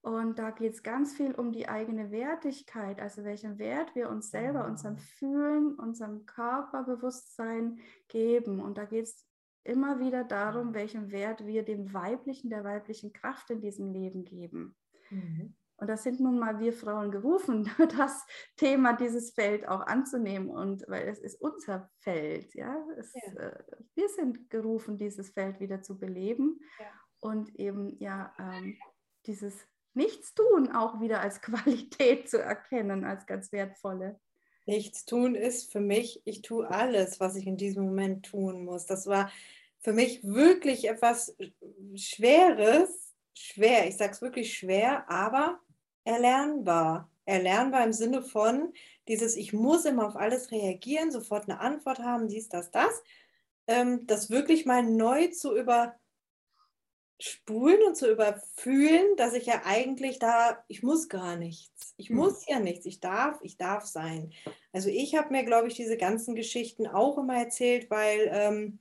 Und 0.00 0.38
da 0.40 0.50
geht 0.50 0.74
es 0.74 0.82
ganz 0.82 1.14
viel 1.14 1.32
um 1.32 1.52
die 1.52 1.68
eigene 1.68 2.10
Wertigkeit, 2.10 3.00
also 3.00 3.22
welchen 3.22 3.58
Wert 3.58 3.94
wir 3.94 4.08
uns 4.08 4.30
selber, 4.30 4.66
unserem 4.66 4.98
Fühlen, 4.98 5.76
unserem 5.76 6.26
Körperbewusstsein 6.26 7.78
geben. 8.08 8.60
Und 8.60 8.78
da 8.78 8.84
geht 8.84 9.04
es 9.04 9.28
immer 9.62 10.00
wieder 10.00 10.24
darum, 10.24 10.74
welchen 10.74 11.12
Wert 11.12 11.46
wir 11.46 11.64
dem 11.64 11.94
Weiblichen, 11.94 12.50
der 12.50 12.64
weiblichen 12.64 13.12
Kraft 13.12 13.50
in 13.50 13.60
diesem 13.60 13.92
Leben 13.92 14.24
geben. 14.24 14.74
Mhm. 15.10 15.54
Und 15.82 15.88
da 15.88 15.96
sind 15.96 16.20
nun 16.20 16.38
mal 16.38 16.60
wir 16.60 16.72
Frauen 16.72 17.10
gerufen, 17.10 17.68
das 17.98 18.24
Thema, 18.56 18.92
dieses 18.92 19.32
Feld 19.32 19.66
auch 19.66 19.80
anzunehmen. 19.80 20.48
Und 20.48 20.84
weil 20.86 21.08
es 21.08 21.18
ist 21.18 21.40
unser 21.40 21.90
Feld, 21.98 22.54
ja. 22.54 22.76
Es, 22.96 23.12
ja. 23.14 23.32
Äh, 23.32 23.64
wir 23.96 24.08
sind 24.08 24.48
gerufen, 24.48 24.96
dieses 24.96 25.30
Feld 25.30 25.58
wieder 25.58 25.82
zu 25.82 25.98
beleben 25.98 26.60
ja. 26.78 26.86
und 27.18 27.58
eben 27.58 27.98
ja 27.98 28.32
ähm, 28.38 28.78
dieses 29.26 29.56
Nichtstun 29.94 30.70
auch 30.70 31.00
wieder 31.00 31.20
als 31.20 31.40
Qualität 31.42 32.30
zu 32.30 32.40
erkennen, 32.40 33.04
als 33.04 33.26
ganz 33.26 33.50
wertvolle. 33.50 34.20
Nichtstun 34.66 35.34
ist 35.34 35.72
für 35.72 35.80
mich, 35.80 36.22
ich 36.24 36.42
tue 36.42 36.70
alles, 36.70 37.18
was 37.18 37.34
ich 37.34 37.48
in 37.48 37.56
diesem 37.56 37.86
Moment 37.86 38.26
tun 38.26 38.64
muss. 38.64 38.86
Das 38.86 39.08
war 39.08 39.32
für 39.80 39.92
mich 39.92 40.22
wirklich 40.22 40.88
etwas 40.88 41.36
Schweres, 41.96 43.16
schwer, 43.34 43.88
ich 43.88 43.96
sage 43.96 44.12
es 44.12 44.22
wirklich 44.22 44.56
schwer, 44.56 45.10
aber 45.10 45.58
erlernbar. 46.04 47.10
Erlernbar 47.24 47.84
im 47.84 47.92
Sinne 47.92 48.22
von 48.22 48.72
dieses, 49.08 49.36
ich 49.36 49.52
muss 49.52 49.84
immer 49.84 50.06
auf 50.06 50.16
alles 50.16 50.50
reagieren, 50.50 51.10
sofort 51.10 51.48
eine 51.48 51.60
Antwort 51.60 52.00
haben, 52.00 52.28
dies, 52.28 52.48
das, 52.48 52.70
das. 52.70 53.02
Ähm, 53.66 54.06
das 54.06 54.30
wirklich 54.30 54.66
mal 54.66 54.82
neu 54.82 55.28
zu 55.28 55.56
über, 55.56 55.94
spulen 57.20 57.80
und 57.86 57.96
zu 57.96 58.10
überfühlen, 58.10 59.16
dass 59.16 59.34
ich 59.34 59.46
ja 59.46 59.62
eigentlich 59.64 60.18
da, 60.18 60.64
ich 60.66 60.82
muss 60.82 61.08
gar 61.08 61.36
nichts. 61.36 61.94
Ich 61.96 62.10
mhm. 62.10 62.16
muss 62.16 62.46
ja 62.48 62.58
nichts. 62.58 62.84
Ich 62.86 62.98
darf, 62.98 63.38
ich 63.42 63.56
darf 63.56 63.86
sein. 63.86 64.32
Also 64.72 64.88
ich 64.88 65.14
habe 65.14 65.30
mir, 65.30 65.44
glaube 65.44 65.68
ich, 65.68 65.74
diese 65.74 65.96
ganzen 65.96 66.34
Geschichten 66.34 66.88
auch 66.88 67.18
immer 67.18 67.36
erzählt, 67.36 67.90
weil 67.90 68.28
ähm, 68.32 68.78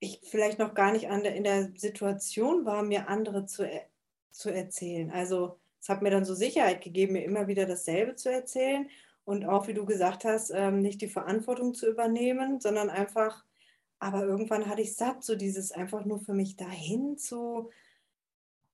ich 0.00 0.20
vielleicht 0.24 0.58
noch 0.58 0.74
gar 0.74 0.92
nicht 0.92 1.04
der, 1.04 1.34
in 1.34 1.44
der 1.44 1.72
Situation 1.76 2.64
war, 2.64 2.82
mir 2.82 3.08
andere 3.08 3.44
zu, 3.44 3.68
zu 4.30 4.50
erzählen. 4.50 5.10
Also 5.10 5.60
es 5.82 5.90
hat 5.90 6.00
mir 6.00 6.10
dann 6.10 6.24
so 6.24 6.34
Sicherheit 6.34 6.80
gegeben, 6.80 7.12
mir 7.12 7.24
immer 7.24 7.48
wieder 7.48 7.66
dasselbe 7.66 8.14
zu 8.14 8.32
erzählen 8.32 8.88
und 9.24 9.44
auch, 9.44 9.66
wie 9.66 9.74
du 9.74 9.84
gesagt 9.84 10.24
hast, 10.24 10.50
ähm, 10.54 10.80
nicht 10.80 11.02
die 11.02 11.08
Verantwortung 11.08 11.74
zu 11.74 11.86
übernehmen, 11.90 12.60
sondern 12.60 12.88
einfach 12.88 13.44
aber 14.02 14.24
irgendwann 14.24 14.66
hatte 14.66 14.82
ich 14.82 14.96
satt, 14.96 15.22
so 15.22 15.36
dieses 15.36 15.70
einfach 15.70 16.04
nur 16.04 16.18
für 16.18 16.34
mich 16.34 16.56
dahin 16.56 17.16
zu 17.18 17.70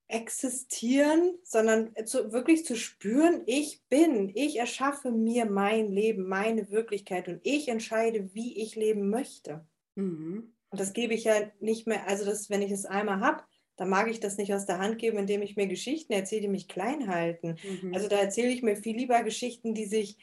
existieren, 0.07 1.35
sondern 1.43 1.95
zu, 2.07 2.33
wirklich 2.33 2.65
zu 2.65 2.77
spüren, 2.77 3.43
ich 3.45 3.83
bin, 3.91 4.33
ich 4.35 4.57
erschaffe 4.57 5.11
mir 5.11 5.45
mein 5.45 5.93
Leben, 5.93 6.27
meine 6.27 6.71
Wirklichkeit 6.71 7.29
und 7.29 7.41
ich 7.43 7.69
entscheide, 7.69 8.33
wie 8.33 8.59
ich 8.59 8.75
leben 8.75 9.11
möchte. 9.11 9.67
Mhm. 9.97 10.55
Und 10.71 10.81
das 10.81 10.95
gebe 10.95 11.13
ich 11.13 11.25
ja 11.25 11.35
nicht 11.61 11.87
mehr, 11.87 12.09
also 12.09 12.25
das, 12.25 12.49
wenn 12.49 12.63
ich 12.63 12.73
es 12.73 12.87
einmal 12.87 13.21
habe, 13.21 13.45
dann 13.79 13.89
mag 13.89 14.11
ich 14.11 14.21
das 14.21 14.37
nicht 14.37 14.53
aus 14.53 14.67
der 14.67 14.79
Hand 14.79 14.99
geben, 14.99 15.19
indem 15.19 15.41
ich 15.41 15.57
mir 15.57 15.69
Geschichten 15.69 16.13
erzähle, 16.13 16.43
die 16.43 16.49
mich 16.49 16.69
klein 16.69 17.09
halten. 17.09 17.57
Mhm. 17.83 17.95
Also 17.95 18.09
da 18.09 18.17
erzähle 18.17 18.49
ich 18.49 18.63
mir 18.63 18.77
viel 18.77 18.97
lieber 18.97 19.23
Geschichten, 19.23 19.73
die 19.73 19.87
sich 19.87 20.19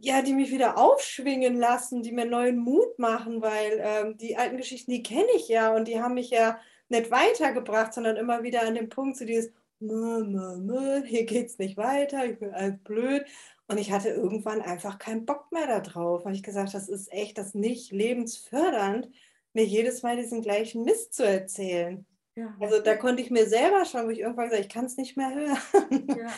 ja, 0.00 0.22
die 0.22 0.34
mich 0.34 0.50
wieder 0.50 0.78
aufschwingen 0.78 1.56
lassen, 1.56 2.02
die 2.02 2.12
mir 2.12 2.26
neuen 2.26 2.58
Mut 2.58 2.98
machen, 2.98 3.40
weil 3.40 3.80
ähm, 3.80 4.18
die 4.18 4.36
alten 4.36 4.56
Geschichten, 4.56 4.90
die 4.90 5.02
kenne 5.02 5.28
ich 5.36 5.48
ja 5.48 5.74
und 5.74 5.88
die 5.88 6.00
haben 6.00 6.14
mich 6.14 6.30
ja 6.30 6.58
nicht 6.88 7.10
weitergebracht, 7.10 7.94
sondern 7.94 8.16
immer 8.16 8.42
wieder 8.42 8.62
an 8.66 8.74
dem 8.74 8.88
Punkt 8.88 9.16
zu 9.16 9.24
dieses, 9.24 9.52
mö, 9.80 10.24
mö, 10.24 10.56
mö, 10.58 11.02
hier 11.04 11.24
geht's 11.24 11.58
nicht 11.58 11.76
weiter, 11.76 12.26
ich 12.26 12.38
bin 12.38 12.52
alt 12.52 12.84
blöd. 12.84 13.24
Und 13.68 13.78
ich 13.78 13.90
hatte 13.90 14.10
irgendwann 14.10 14.62
einfach 14.62 14.98
keinen 14.98 15.26
Bock 15.26 15.50
mehr 15.50 15.66
darauf, 15.66 16.24
weil 16.24 16.34
ich 16.34 16.44
gesagt 16.44 16.74
das 16.74 16.88
ist 16.88 17.12
echt 17.12 17.36
das 17.36 17.54
nicht 17.54 17.90
lebensfördernd, 17.90 19.08
mir 19.54 19.64
jedes 19.64 20.02
Mal 20.02 20.16
diesen 20.16 20.40
gleichen 20.40 20.84
Mist 20.84 21.14
zu 21.14 21.26
erzählen. 21.26 22.06
Ja. 22.36 22.54
Also 22.60 22.80
da 22.80 22.96
konnte 22.96 23.22
ich 23.22 23.30
mir 23.30 23.46
selber 23.46 23.84
schon, 23.84 24.06
wo 24.06 24.10
ich 24.10 24.20
irgendwann 24.20 24.50
gesagt 24.50 24.66
ich 24.66 24.72
kann 24.72 24.84
es 24.84 24.96
nicht 24.96 25.16
mehr 25.16 25.34
hören. 25.34 26.06
Ja. 26.16 26.32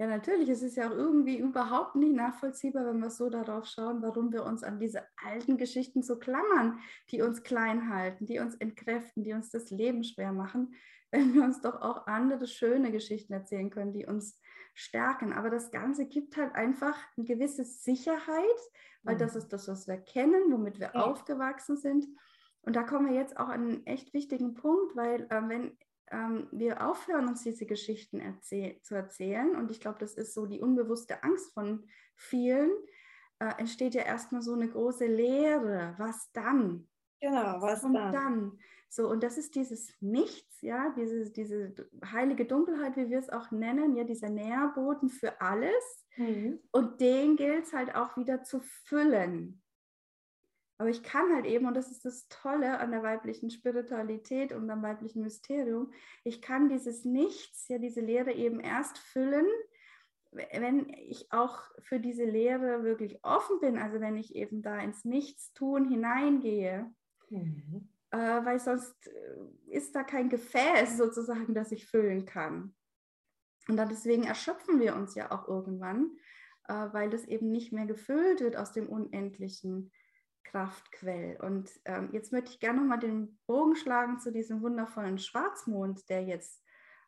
Ja, 0.00 0.06
natürlich. 0.06 0.48
Es 0.48 0.62
ist 0.62 0.78
ja 0.78 0.88
auch 0.88 0.94
irgendwie 0.94 1.36
überhaupt 1.36 1.94
nicht 1.94 2.14
nachvollziehbar, 2.14 2.86
wenn 2.86 3.00
wir 3.00 3.10
so 3.10 3.28
darauf 3.28 3.66
schauen, 3.66 4.00
warum 4.00 4.32
wir 4.32 4.44
uns 4.44 4.62
an 4.64 4.78
diese 4.78 5.02
alten 5.22 5.58
Geschichten 5.58 6.02
so 6.02 6.18
klammern, 6.18 6.78
die 7.10 7.20
uns 7.20 7.42
klein 7.42 7.92
halten, 7.92 8.24
die 8.24 8.38
uns 8.38 8.54
entkräften, 8.54 9.24
die 9.24 9.34
uns 9.34 9.50
das 9.50 9.70
Leben 9.70 10.02
schwer 10.02 10.32
machen, 10.32 10.72
wenn 11.10 11.34
wir 11.34 11.42
uns 11.42 11.60
doch 11.60 11.82
auch 11.82 12.06
andere 12.06 12.46
schöne 12.46 12.92
Geschichten 12.92 13.34
erzählen 13.34 13.68
können, 13.68 13.92
die 13.92 14.06
uns 14.06 14.40
stärken. 14.72 15.34
Aber 15.34 15.50
das 15.50 15.70
Ganze 15.70 16.06
gibt 16.06 16.38
halt 16.38 16.54
einfach 16.54 16.96
eine 17.18 17.26
gewisse 17.26 17.66
Sicherheit, 17.66 18.58
weil 19.02 19.18
das 19.18 19.34
mhm. 19.34 19.38
ist 19.40 19.48
das, 19.48 19.68
was 19.68 19.86
wir 19.86 19.98
kennen, 19.98 20.50
womit 20.50 20.80
wir 20.80 20.92
ja. 20.94 21.02
aufgewachsen 21.02 21.76
sind. 21.76 22.06
Und 22.62 22.76
da 22.76 22.82
kommen 22.82 23.10
wir 23.10 23.14
jetzt 23.14 23.36
auch 23.38 23.48
an 23.48 23.68
einen 23.68 23.86
echt 23.86 24.12
wichtigen 24.12 24.54
Punkt, 24.54 24.94
weil 24.96 25.22
äh, 25.30 25.48
wenn 25.48 25.76
ähm, 26.10 26.48
wir 26.50 26.86
aufhören, 26.86 27.28
uns 27.28 27.42
diese 27.42 27.66
Geschichten 27.66 28.20
erzähl 28.20 28.80
zu 28.82 28.94
erzählen, 28.94 29.56
und 29.56 29.70
ich 29.70 29.80
glaube, 29.80 29.98
das 29.98 30.14
ist 30.14 30.34
so 30.34 30.46
die 30.46 30.60
unbewusste 30.60 31.22
Angst 31.22 31.52
von 31.54 31.86
vielen, 32.16 32.70
äh, 33.38 33.52
entsteht 33.58 33.94
ja 33.94 34.02
erstmal 34.02 34.42
so 34.42 34.52
eine 34.52 34.68
große 34.68 35.06
Leere. 35.06 35.94
Was 35.98 36.30
dann? 36.32 36.88
Genau, 37.20 37.60
was 37.60 37.84
und 37.84 37.94
dann? 37.94 38.12
dann? 38.12 38.58
So, 38.88 39.08
und 39.08 39.22
das 39.22 39.38
ist 39.38 39.54
dieses 39.54 39.94
Nichts, 40.00 40.60
ja, 40.62 40.92
diese, 40.96 41.30
diese 41.30 41.74
heilige 42.04 42.44
Dunkelheit, 42.44 42.96
wie 42.96 43.08
wir 43.08 43.20
es 43.20 43.30
auch 43.30 43.52
nennen, 43.52 43.94
ja, 43.94 44.02
dieser 44.02 44.30
Nährboden 44.30 45.08
für 45.08 45.40
alles. 45.40 46.06
Mhm. 46.16 46.58
Und 46.72 47.00
den 47.00 47.36
gilt 47.36 47.66
es 47.66 47.72
halt 47.72 47.94
auch 47.94 48.16
wieder 48.16 48.42
zu 48.42 48.60
füllen. 48.60 49.62
Aber 50.80 50.88
ich 50.88 51.02
kann 51.02 51.30
halt 51.34 51.44
eben, 51.44 51.66
und 51.66 51.74
das 51.74 51.90
ist 51.90 52.06
das 52.06 52.26
Tolle 52.28 52.78
an 52.78 52.90
der 52.90 53.02
weiblichen 53.02 53.50
Spiritualität 53.50 54.50
und 54.50 54.70
am 54.70 54.82
weiblichen 54.82 55.20
Mysterium, 55.20 55.92
ich 56.24 56.40
kann 56.40 56.70
dieses 56.70 57.04
Nichts, 57.04 57.68
ja, 57.68 57.76
diese 57.76 58.00
Lehre 58.00 58.32
eben 58.32 58.60
erst 58.60 58.96
füllen, 58.96 59.44
wenn 60.32 60.88
ich 60.88 61.30
auch 61.32 61.60
für 61.80 62.00
diese 62.00 62.24
Lehre 62.24 62.82
wirklich 62.82 63.22
offen 63.22 63.60
bin, 63.60 63.76
also 63.76 64.00
wenn 64.00 64.16
ich 64.16 64.34
eben 64.34 64.62
da 64.62 64.78
ins 64.78 65.04
Nichtstun 65.04 65.86
hineingehe. 65.86 66.90
Mhm. 67.28 67.90
Äh, 68.10 68.16
weil 68.16 68.58
sonst 68.58 69.06
äh, 69.06 69.76
ist 69.76 69.94
da 69.94 70.02
kein 70.02 70.30
Gefäß 70.30 70.96
sozusagen, 70.96 71.52
das 71.52 71.72
ich 71.72 71.88
füllen 71.88 72.24
kann. 72.24 72.74
Und 73.68 73.76
dann 73.76 73.90
deswegen 73.90 74.24
erschöpfen 74.24 74.80
wir 74.80 74.96
uns 74.96 75.14
ja 75.14 75.30
auch 75.30 75.46
irgendwann, 75.46 76.16
äh, 76.68 76.72
weil 76.72 77.10
das 77.10 77.26
eben 77.26 77.50
nicht 77.50 77.70
mehr 77.70 77.84
gefüllt 77.84 78.40
wird 78.40 78.56
aus 78.56 78.72
dem 78.72 78.88
Unendlichen. 78.88 79.92
Kraftquell. 80.44 81.38
Und 81.40 81.70
ähm, 81.84 82.10
jetzt 82.12 82.32
möchte 82.32 82.50
ich 82.50 82.60
gerne 82.60 82.80
nochmal 82.80 82.98
den 82.98 83.38
Bogen 83.46 83.76
schlagen 83.76 84.18
zu 84.18 84.32
diesem 84.32 84.62
wundervollen 84.62 85.18
Schwarzmond, 85.18 86.08
der 86.08 86.24
jetzt, 86.24 86.62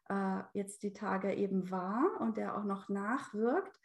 äh, 0.09 0.41
jetzt 0.55 0.83
die 0.83 0.93
Tage 0.93 1.35
eben 1.35 1.71
war 1.71 2.21
und 2.21 2.37
der 2.37 2.57
auch 2.57 2.65
noch 2.65 2.89
nachwirkt. 2.89 3.79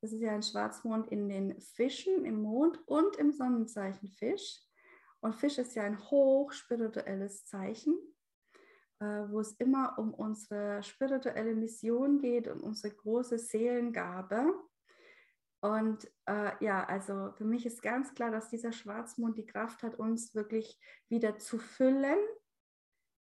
Das 0.00 0.12
ist 0.12 0.20
ja 0.20 0.32
ein 0.32 0.42
Schwarzmond 0.42 1.08
in 1.08 1.28
den 1.28 1.60
Fischen, 1.60 2.24
im 2.24 2.42
Mond 2.42 2.78
und 2.86 3.16
im 3.16 3.32
Sonnenzeichen 3.32 4.08
Fisch. 4.08 4.60
Und 5.20 5.34
Fisch 5.34 5.56
ist 5.56 5.74
ja 5.74 5.84
ein 5.84 5.98
hochspirituelles 6.10 7.46
Zeichen, 7.46 7.96
äh, 9.00 9.24
wo 9.30 9.40
es 9.40 9.52
immer 9.52 9.98
um 9.98 10.12
unsere 10.12 10.82
spirituelle 10.82 11.54
Mission 11.54 12.18
geht, 12.18 12.48
um 12.48 12.60
unsere 12.60 12.94
große 12.94 13.38
Seelengabe. 13.38 14.52
Und 15.64 16.06
äh, 16.26 16.52
ja, 16.62 16.84
also 16.84 17.32
für 17.38 17.46
mich 17.46 17.64
ist 17.64 17.80
ganz 17.80 18.12
klar, 18.12 18.30
dass 18.30 18.50
dieser 18.50 18.70
Schwarzmond 18.70 19.38
die 19.38 19.46
Kraft 19.46 19.82
hat, 19.82 19.98
uns 19.98 20.34
wirklich 20.34 20.78
wieder 21.08 21.38
zu 21.38 21.58
füllen 21.58 22.18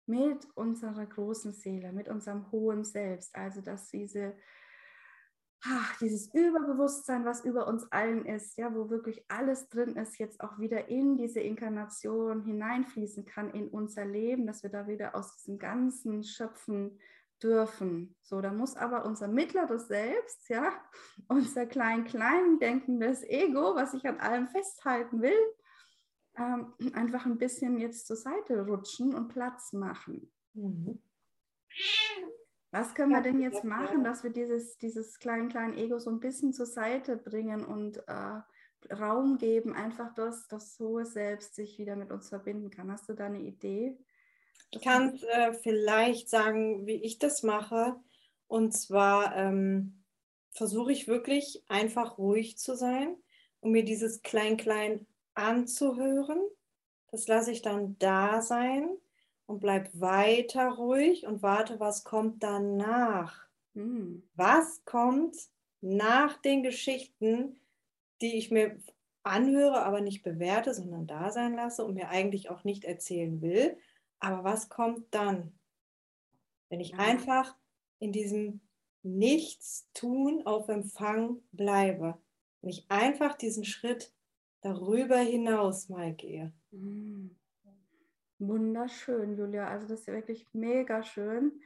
mit 0.05 0.47
unserer 0.55 1.05
großen 1.05 1.51
Seele, 1.51 1.91
mit 1.91 2.07
unserem 2.07 2.49
hohen 2.53 2.85
Selbst. 2.85 3.35
Also 3.35 3.59
dass 3.59 3.89
diese 3.89 4.33
ach, 5.65 5.97
dieses 5.99 6.33
Überbewusstsein, 6.33 7.25
was 7.25 7.43
über 7.43 7.67
uns 7.67 7.91
allen 7.91 8.25
ist, 8.25 8.57
ja, 8.57 8.73
wo 8.73 8.89
wirklich 8.89 9.25
alles 9.27 9.67
drin 9.67 9.97
ist, 9.97 10.17
jetzt 10.17 10.39
auch 10.39 10.57
wieder 10.57 10.87
in 10.87 11.17
diese 11.17 11.41
Inkarnation 11.41 12.45
hineinfließen 12.45 13.25
kann 13.25 13.51
in 13.51 13.67
unser 13.67 14.05
Leben, 14.05 14.47
dass 14.47 14.63
wir 14.63 14.69
da 14.69 14.87
wieder 14.87 15.15
aus 15.15 15.35
diesem 15.35 15.59
Ganzen 15.59 16.23
schöpfen 16.23 16.97
dürfen. 17.43 18.15
So, 18.21 18.41
da 18.41 18.51
muss 18.51 18.75
aber 18.75 19.05
unser 19.05 19.27
mittleres 19.27 19.87
Selbst, 19.87 20.49
ja, 20.49 20.71
unser 21.27 21.65
klein-klein 21.65 22.59
denkendes 22.59 23.23
Ego, 23.23 23.75
was 23.75 23.93
ich 23.93 24.05
an 24.07 24.19
allem 24.19 24.47
festhalten 24.47 25.21
will, 25.21 25.39
ähm, 26.37 26.73
einfach 26.93 27.25
ein 27.25 27.37
bisschen 27.37 27.77
jetzt 27.77 28.07
zur 28.07 28.15
Seite 28.15 28.65
rutschen 28.65 29.13
und 29.13 29.29
Platz 29.29 29.73
machen. 29.73 30.31
Mhm. 30.53 31.01
Was 32.71 32.95
können 32.95 33.11
wir 33.11 33.21
denn 33.21 33.41
jetzt 33.41 33.65
machen, 33.65 34.03
dass 34.03 34.23
wir 34.23 34.31
dieses, 34.31 34.77
dieses 34.77 35.19
kleinen, 35.19 35.49
kleinen 35.49 35.77
Ego 35.77 35.99
so 35.99 36.09
ein 36.09 36.21
bisschen 36.21 36.53
zur 36.53 36.65
Seite 36.65 37.17
bringen 37.17 37.65
und 37.65 37.97
äh, 38.07 38.41
Raum 38.93 39.37
geben, 39.37 39.73
einfach 39.73 40.13
dass 40.13 40.47
das 40.47 40.79
hohe 40.79 41.05
Selbst 41.05 41.55
sich 41.55 41.77
wieder 41.77 41.97
mit 41.97 42.11
uns 42.11 42.29
verbinden 42.29 42.69
kann? 42.69 42.91
Hast 42.91 43.09
du 43.09 43.13
da 43.13 43.25
eine 43.25 43.41
Idee? 43.41 43.97
Ich 44.69 44.81
kann 44.81 45.19
äh, 45.31 45.53
vielleicht 45.53 46.29
sagen, 46.29 46.85
wie 46.85 47.01
ich 47.03 47.19
das 47.19 47.43
mache. 47.43 47.95
Und 48.47 48.73
zwar 48.73 49.35
ähm, 49.35 50.03
versuche 50.51 50.91
ich 50.91 51.07
wirklich 51.07 51.63
einfach 51.67 52.17
ruhig 52.17 52.57
zu 52.57 52.75
sein 52.75 53.15
und 53.61 53.71
mir 53.71 53.83
dieses 53.83 54.21
Klein-Klein 54.21 55.07
anzuhören. 55.33 56.41
Das 57.11 57.27
lasse 57.27 57.51
ich 57.51 57.61
dann 57.61 57.97
da 57.99 58.41
sein 58.41 58.89
und 59.45 59.59
bleib 59.59 59.89
weiter 59.93 60.69
ruhig 60.69 61.25
und 61.25 61.41
warte, 61.41 61.79
was 61.79 62.03
kommt 62.03 62.43
danach. 62.43 63.47
Mhm. 63.73 64.23
Was 64.35 64.83
kommt 64.85 65.35
nach 65.81 66.37
den 66.37 66.63
Geschichten, 66.63 67.59
die 68.21 68.37
ich 68.37 68.51
mir 68.51 68.77
anhöre, 69.23 69.83
aber 69.83 70.01
nicht 70.01 70.23
bewerte, 70.23 70.73
sondern 70.73 71.07
da 71.07 71.31
sein 71.31 71.53
lasse 71.53 71.83
und 71.83 71.93
mir 71.93 72.09
eigentlich 72.09 72.49
auch 72.49 72.63
nicht 72.63 72.85
erzählen 72.85 73.41
will. 73.41 73.77
Aber 74.21 74.43
was 74.43 74.69
kommt 74.69 75.13
dann? 75.13 75.51
Wenn 76.69 76.79
ich 76.79 76.95
einfach 76.95 77.57
in 77.99 78.13
diesem 78.13 78.61
Nichtstun 79.03 80.45
auf 80.45 80.69
Empfang 80.69 81.41
bleibe. 81.51 82.17
Wenn 82.61 82.69
ich 82.69 82.85
einfach 82.89 83.35
diesen 83.35 83.65
Schritt 83.65 84.13
darüber 84.61 85.17
hinaus 85.17 85.89
mal 85.89 86.13
gehe. 86.13 86.53
Mhm. 86.71 87.35
Wunderschön, 88.39 89.37
Julia. 89.37 89.67
Also 89.67 89.87
das 89.87 90.01
ist 90.01 90.07
wirklich 90.07 90.47
mega 90.53 91.03
schön. 91.03 91.61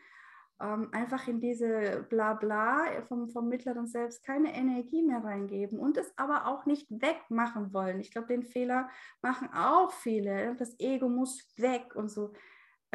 Ähm, 0.61 0.89
einfach 0.93 1.27
in 1.27 1.41
diese 1.41 2.05
Blabla 2.09 3.01
vom, 3.07 3.29
vom 3.29 3.49
mittleren 3.49 3.87
Selbst 3.87 4.23
keine 4.23 4.53
Energie 4.53 5.01
mehr 5.01 5.23
reingeben 5.23 5.79
und 5.79 5.97
es 5.97 6.13
aber 6.17 6.47
auch 6.47 6.65
nicht 6.65 6.87
wegmachen 6.89 7.73
wollen. 7.73 7.99
Ich 7.99 8.11
glaube, 8.11 8.27
den 8.27 8.43
Fehler 8.43 8.89
machen 9.21 9.49
auch 9.53 9.91
viele. 9.91 10.55
Das 10.55 10.79
Ego 10.79 11.09
muss 11.09 11.45
weg 11.57 11.95
und 11.95 12.09
so. 12.09 12.33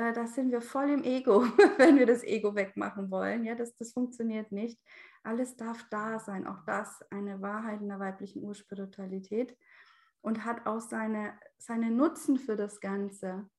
Äh, 0.01 0.15
da 0.15 0.27
sind 0.27 0.51
wir 0.51 0.63
voll 0.63 0.89
im 0.89 1.05
Ego, 1.05 1.43
wenn 1.79 1.99
wir 1.99 2.07
das 2.07 2.25
Ego 2.25 2.55
wegmachen 2.55 3.11
wollen. 3.11 3.45
Ja, 3.45 3.55
das, 3.55 3.77
das 3.77 3.93
funktioniert 3.93 4.51
nicht. 4.51 4.81
Alles 5.23 5.57
darf 5.57 5.87
da 5.91 6.19
sein. 6.19 6.47
Auch 6.47 6.65
das 6.65 7.03
eine 7.11 7.43
Wahrheit 7.43 7.83
in 7.83 7.89
der 7.89 8.01
weiblichen 8.01 8.43
Urspiritualität 8.43 9.55
und 10.23 10.47
hat 10.47 10.67
auch 10.67 10.81
seine, 10.81 11.35
seine 11.59 11.91
Nutzen 11.91 12.39
für 12.39 12.57
das 12.57 12.81
Ganze. 12.81 13.51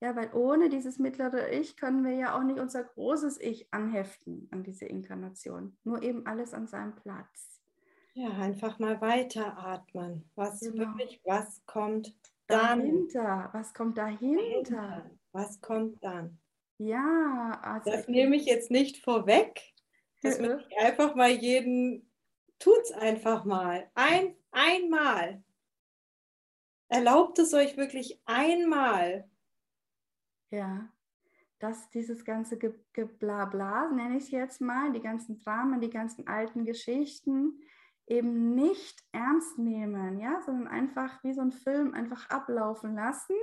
Ja, 0.00 0.16
weil 0.16 0.32
ohne 0.32 0.70
dieses 0.70 0.98
mittlere 0.98 1.50
Ich 1.50 1.76
können 1.76 2.02
wir 2.02 2.14
ja 2.14 2.34
auch 2.34 2.44
nicht 2.44 2.60
unser 2.60 2.82
großes 2.82 3.38
Ich 3.38 3.70
anheften 3.70 4.48
an 4.50 4.62
diese 4.62 4.86
Inkarnation. 4.86 5.76
Nur 5.84 6.02
eben 6.02 6.24
alles 6.24 6.54
an 6.54 6.66
seinem 6.66 6.94
Platz. 6.94 7.60
Ja, 8.14 8.30
einfach 8.30 8.78
mal 8.78 8.98
weiteratmen. 9.02 10.30
Was 10.34 10.60
genau. 10.60 10.78
wirklich, 10.78 11.20
was 11.24 11.62
kommt 11.66 12.16
dann? 12.46 12.78
Dahinter, 12.78 13.50
was 13.52 13.74
kommt 13.74 13.98
dahinter? 13.98 14.40
dahinter? 14.40 15.19
Was 15.32 15.60
kommt 15.60 16.02
dann? 16.02 16.38
Ja, 16.78 17.60
also 17.62 17.90
das 17.90 18.08
nehme 18.08 18.36
ich 18.36 18.46
jetzt 18.46 18.70
nicht 18.70 18.98
vorweg. 18.98 19.60
Das 20.22 20.38
ja. 20.38 20.58
ich 20.58 20.78
einfach 20.78 21.14
mal 21.14 21.30
jeden, 21.30 22.10
tut's 22.58 22.92
einfach 22.92 23.44
mal. 23.44 23.90
Ein, 23.94 24.34
einmal. 24.50 25.42
Erlaubt 26.88 27.38
es 27.38 27.54
euch 27.54 27.76
wirklich 27.76 28.20
einmal 28.24 29.30
ja, 30.50 30.88
dass 31.58 31.90
dieses 31.90 32.24
ganze 32.24 32.58
Geblabla, 32.58 33.90
nenne 33.90 34.16
ich 34.16 34.24
es 34.24 34.30
jetzt 34.30 34.60
mal, 34.60 34.92
die 34.92 35.00
ganzen 35.00 35.38
Dramen, 35.38 35.80
die 35.80 35.90
ganzen 35.90 36.26
alten 36.26 36.64
Geschichten 36.64 37.60
eben 38.06 38.54
nicht 38.54 39.02
ernst 39.12 39.58
nehmen, 39.58 40.18
ja, 40.18 40.40
sondern 40.42 40.68
einfach 40.68 41.22
wie 41.22 41.32
so 41.32 41.42
ein 41.42 41.52
Film 41.52 41.94
einfach 41.94 42.28
ablaufen 42.30 42.94
lassen, 42.94 43.36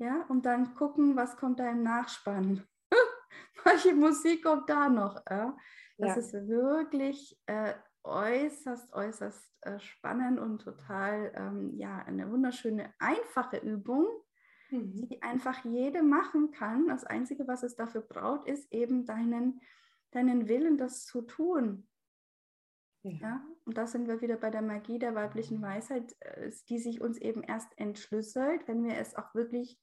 ja, 0.00 0.24
und 0.28 0.46
dann 0.46 0.74
gucken, 0.74 1.14
was 1.14 1.36
kommt 1.36 1.60
da 1.60 1.70
im 1.70 1.82
Nachspann. 1.82 2.66
Welche 3.64 3.94
Musik 3.94 4.42
kommt 4.42 4.68
da 4.70 4.88
noch? 4.88 5.22
Ja? 5.28 5.56
Das 5.98 6.16
ja. 6.16 6.16
ist 6.16 6.48
wirklich 6.48 7.38
äh, 7.44 7.74
äußerst, 8.02 8.94
äußerst 8.94 9.52
äh, 9.60 9.78
spannend 9.78 10.40
und 10.40 10.62
total, 10.62 11.32
ähm, 11.34 11.74
ja, 11.76 11.98
eine 11.98 12.30
wunderschöne, 12.30 12.94
einfache 12.98 13.58
Übung, 13.58 14.06
mhm. 14.70 14.92
die 14.94 15.20
einfach 15.20 15.66
jede 15.66 16.02
machen 16.02 16.50
kann. 16.50 16.88
Das 16.88 17.04
Einzige, 17.04 17.46
was 17.46 17.62
es 17.62 17.76
dafür 17.76 18.00
braucht, 18.00 18.48
ist 18.48 18.72
eben 18.72 19.04
deinen, 19.04 19.60
deinen 20.12 20.48
Willen, 20.48 20.78
das 20.78 21.04
zu 21.04 21.20
tun. 21.20 21.86
Ja. 23.02 23.10
ja. 23.20 23.46
Und 23.66 23.76
da 23.76 23.86
sind 23.86 24.08
wir 24.08 24.22
wieder 24.22 24.38
bei 24.38 24.48
der 24.48 24.62
Magie 24.62 24.98
der 24.98 25.14
weiblichen 25.14 25.60
Weisheit, 25.60 26.16
äh, 26.20 26.50
die 26.70 26.78
sich 26.78 27.02
uns 27.02 27.18
eben 27.18 27.42
erst 27.42 27.78
entschlüsselt, 27.78 28.66
wenn 28.66 28.82
wir 28.82 28.96
es 28.96 29.14
auch 29.14 29.34
wirklich 29.34 29.78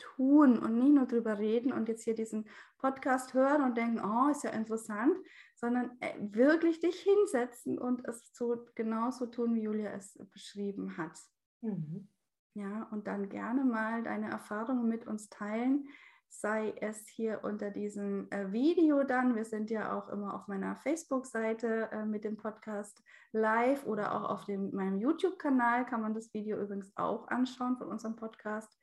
tun 0.00 0.58
und 0.58 0.78
nicht 0.78 0.94
nur 0.94 1.06
drüber 1.06 1.38
reden 1.38 1.72
und 1.72 1.88
jetzt 1.88 2.04
hier 2.04 2.14
diesen 2.14 2.48
Podcast 2.78 3.34
hören 3.34 3.62
und 3.62 3.76
denken, 3.76 4.00
oh, 4.04 4.30
ist 4.30 4.44
ja 4.44 4.50
interessant, 4.50 5.16
sondern 5.54 5.90
äh, 6.00 6.14
wirklich 6.18 6.80
dich 6.80 7.00
hinsetzen 7.00 7.78
und 7.78 8.06
es 8.08 8.32
so 8.34 8.66
genauso 8.74 9.26
tun, 9.26 9.54
wie 9.54 9.62
Julia 9.62 9.90
es 9.92 10.18
beschrieben 10.32 10.96
hat. 10.96 11.18
Mhm. 11.60 12.08
Ja, 12.54 12.88
und 12.90 13.06
dann 13.06 13.28
gerne 13.28 13.64
mal 13.64 14.02
deine 14.02 14.30
Erfahrungen 14.30 14.88
mit 14.88 15.06
uns 15.06 15.28
teilen, 15.28 15.86
sei 16.28 16.74
es 16.80 17.06
hier 17.08 17.40
unter 17.42 17.70
diesem 17.70 18.30
äh, 18.30 18.50
Video 18.52 19.04
dann. 19.04 19.34
Wir 19.34 19.44
sind 19.44 19.70
ja 19.70 19.96
auch 19.96 20.08
immer 20.08 20.34
auf 20.34 20.48
meiner 20.48 20.76
Facebook-Seite 20.76 21.90
äh, 21.92 22.06
mit 22.06 22.24
dem 22.24 22.36
Podcast 22.36 23.02
live 23.32 23.84
oder 23.86 24.14
auch 24.14 24.30
auf 24.30 24.44
dem, 24.44 24.74
meinem 24.74 24.98
YouTube-Kanal 24.98 25.86
kann 25.86 26.00
man 26.00 26.14
das 26.14 26.32
Video 26.32 26.60
übrigens 26.60 26.92
auch 26.96 27.28
anschauen 27.28 27.76
von 27.76 27.88
unserem 27.88 28.16
Podcast. 28.16 28.78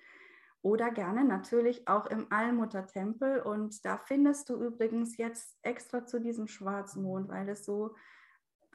Oder 0.67 0.91
gerne 0.91 1.23
natürlich 1.23 1.88
auch 1.88 2.08
im 2.08 2.30
Allmuttertempel. 2.30 3.39
Und 3.39 3.86
da 3.86 3.97
findest 3.97 4.49
du 4.49 4.62
übrigens 4.62 5.15
jetzt 5.15 5.58
extra 5.62 6.06
zu 6.06 6.19
diesem 6.19 6.47
Schwarzmond, 6.47 7.30
weil 7.30 7.47
es 7.47 7.63
so 7.63 7.95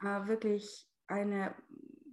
äh, 0.01 0.25
wirklich 0.25 0.89
eine 1.05 1.53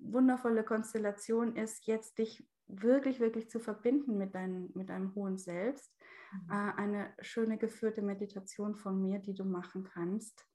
wundervolle 0.03 0.65
Konstellation 0.65 1.57
ist, 1.57 1.87
jetzt 1.87 2.19
dich 2.19 2.47
wirklich, 2.67 3.21
wirklich 3.21 3.49
zu 3.49 3.59
verbinden 3.59 4.19
mit, 4.19 4.35
dein, 4.35 4.69
mit 4.75 4.91
deinem 4.91 5.15
hohen 5.15 5.39
Selbst. 5.39 5.91
Mhm. 6.31 6.51
Äh, 6.51 6.73
eine 6.77 7.15
schöne 7.21 7.57
geführte 7.57 8.03
Meditation 8.03 8.77
von 8.77 9.01
mir, 9.01 9.19
die 9.19 9.35
du 9.35 9.47
machen 9.47 9.85
kannst, 9.85 10.47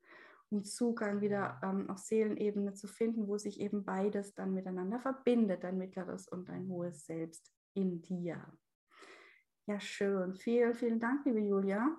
um 0.51 0.63
Zugang 0.63 1.21
wieder 1.21 1.59
ähm, 1.63 1.89
auf 1.89 1.97
Seelenebene 1.97 2.75
zu 2.75 2.87
finden, 2.87 3.27
wo 3.27 3.39
sich 3.39 3.59
eben 3.59 3.85
beides 3.85 4.35
dann 4.35 4.53
miteinander 4.53 4.99
verbindet, 4.99 5.63
dein 5.63 5.79
mittleres 5.79 6.27
und 6.27 6.47
dein 6.47 6.67
hohes 6.67 7.07
Selbst 7.07 7.51
in 7.73 8.03
dir. 8.03 8.55
Ja, 9.67 9.79
schön. 9.79 10.35
Vielen, 10.35 10.73
vielen 10.75 10.99
Dank, 10.99 11.25
liebe 11.25 11.39
Julia. 11.39 11.97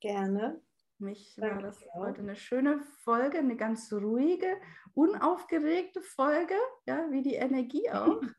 Gerne 0.00 0.62
mich 1.02 1.36
war 1.38 1.60
das 1.60 1.84
heute 1.94 2.20
eine 2.20 2.36
schöne 2.36 2.80
Folge, 3.04 3.38
eine 3.38 3.56
ganz 3.56 3.92
ruhige, 3.92 4.56
unaufgeregte 4.94 6.00
Folge, 6.00 6.54
ja, 6.86 7.06
wie 7.10 7.22
die 7.22 7.34
Energie 7.34 7.90
auch. 7.90 8.22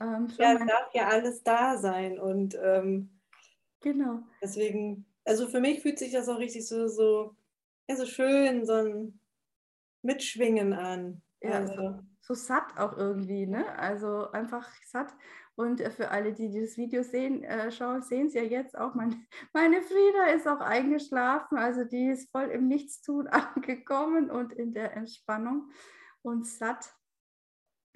ähm, 0.00 0.28
ja, 0.36 0.52
es 0.54 0.66
darf 0.66 0.94
ja 0.94 1.08
alles 1.08 1.42
da 1.42 1.78
sein 1.78 2.18
und 2.18 2.58
ähm, 2.60 3.20
genau. 3.80 4.22
Deswegen, 4.42 5.06
also 5.24 5.46
für 5.46 5.60
mich 5.60 5.80
fühlt 5.80 5.98
sich 5.98 6.12
das 6.12 6.28
auch 6.28 6.38
richtig 6.38 6.66
so, 6.68 6.88
so, 6.88 7.36
ja, 7.88 7.96
so 7.96 8.04
schön, 8.04 8.66
so 8.66 8.74
ein 8.74 9.20
Mitschwingen 10.02 10.72
an. 10.72 11.22
Ja, 11.40 11.52
also. 11.52 11.74
so, 11.74 12.00
so 12.20 12.34
satt 12.34 12.76
auch 12.78 12.96
irgendwie, 12.96 13.46
ne? 13.46 13.78
Also 13.78 14.30
einfach 14.32 14.68
satt. 14.86 15.14
Und 15.56 15.80
äh, 15.80 15.90
für 15.90 16.10
alle, 16.10 16.32
die 16.32 16.50
dieses 16.50 16.76
Video 16.76 17.02
sehen, 17.02 17.44
äh, 17.44 17.70
schauen, 17.70 18.02
sehen 18.02 18.28
Sie 18.28 18.38
ja 18.38 18.44
jetzt 18.44 18.76
auch, 18.76 18.94
meine, 18.94 19.16
meine 19.52 19.82
Frieda 19.82 20.26
ist 20.34 20.48
auch 20.48 20.60
eingeschlafen. 20.60 21.58
Also 21.58 21.84
die 21.84 22.08
ist 22.08 22.30
voll 22.30 22.46
im 22.46 22.68
Nichtstun 22.68 23.26
angekommen 23.28 24.30
und 24.30 24.52
in 24.52 24.72
der 24.72 24.96
Entspannung 24.96 25.70
und 26.22 26.46
satt. 26.46 26.94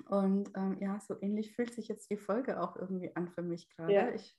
Und 0.06 0.50
ähm, 0.56 0.78
ja, 0.80 1.00
so 1.00 1.16
ähnlich 1.20 1.54
fühlt 1.54 1.74
sich 1.74 1.88
jetzt 1.88 2.10
die 2.10 2.16
Folge 2.16 2.60
auch 2.60 2.76
irgendwie 2.76 3.14
an 3.16 3.28
für 3.28 3.42
mich 3.42 3.68
gerade. 3.76 3.92
Ja. 3.92 4.08
Ich 4.10 4.36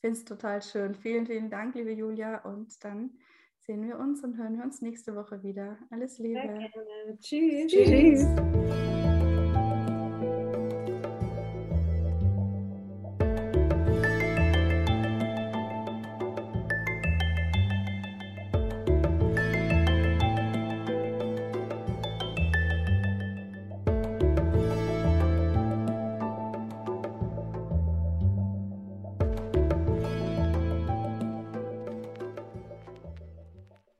finde 0.00 0.18
es 0.18 0.24
total 0.24 0.62
schön. 0.62 0.94
Vielen, 0.94 1.26
vielen 1.26 1.50
Dank, 1.50 1.74
liebe 1.74 1.92
Julia. 1.92 2.44
Und 2.44 2.84
dann 2.84 3.18
sehen 3.60 3.86
wir 3.86 3.98
uns 3.98 4.22
und 4.22 4.36
hören 4.36 4.58
wir 4.58 4.64
uns 4.64 4.82
nächste 4.82 5.16
Woche 5.16 5.42
wieder. 5.42 5.78
Alles 5.90 6.18
Liebe. 6.18 6.70
Tschüss. 7.20 7.72
Tschüss. 7.72 8.97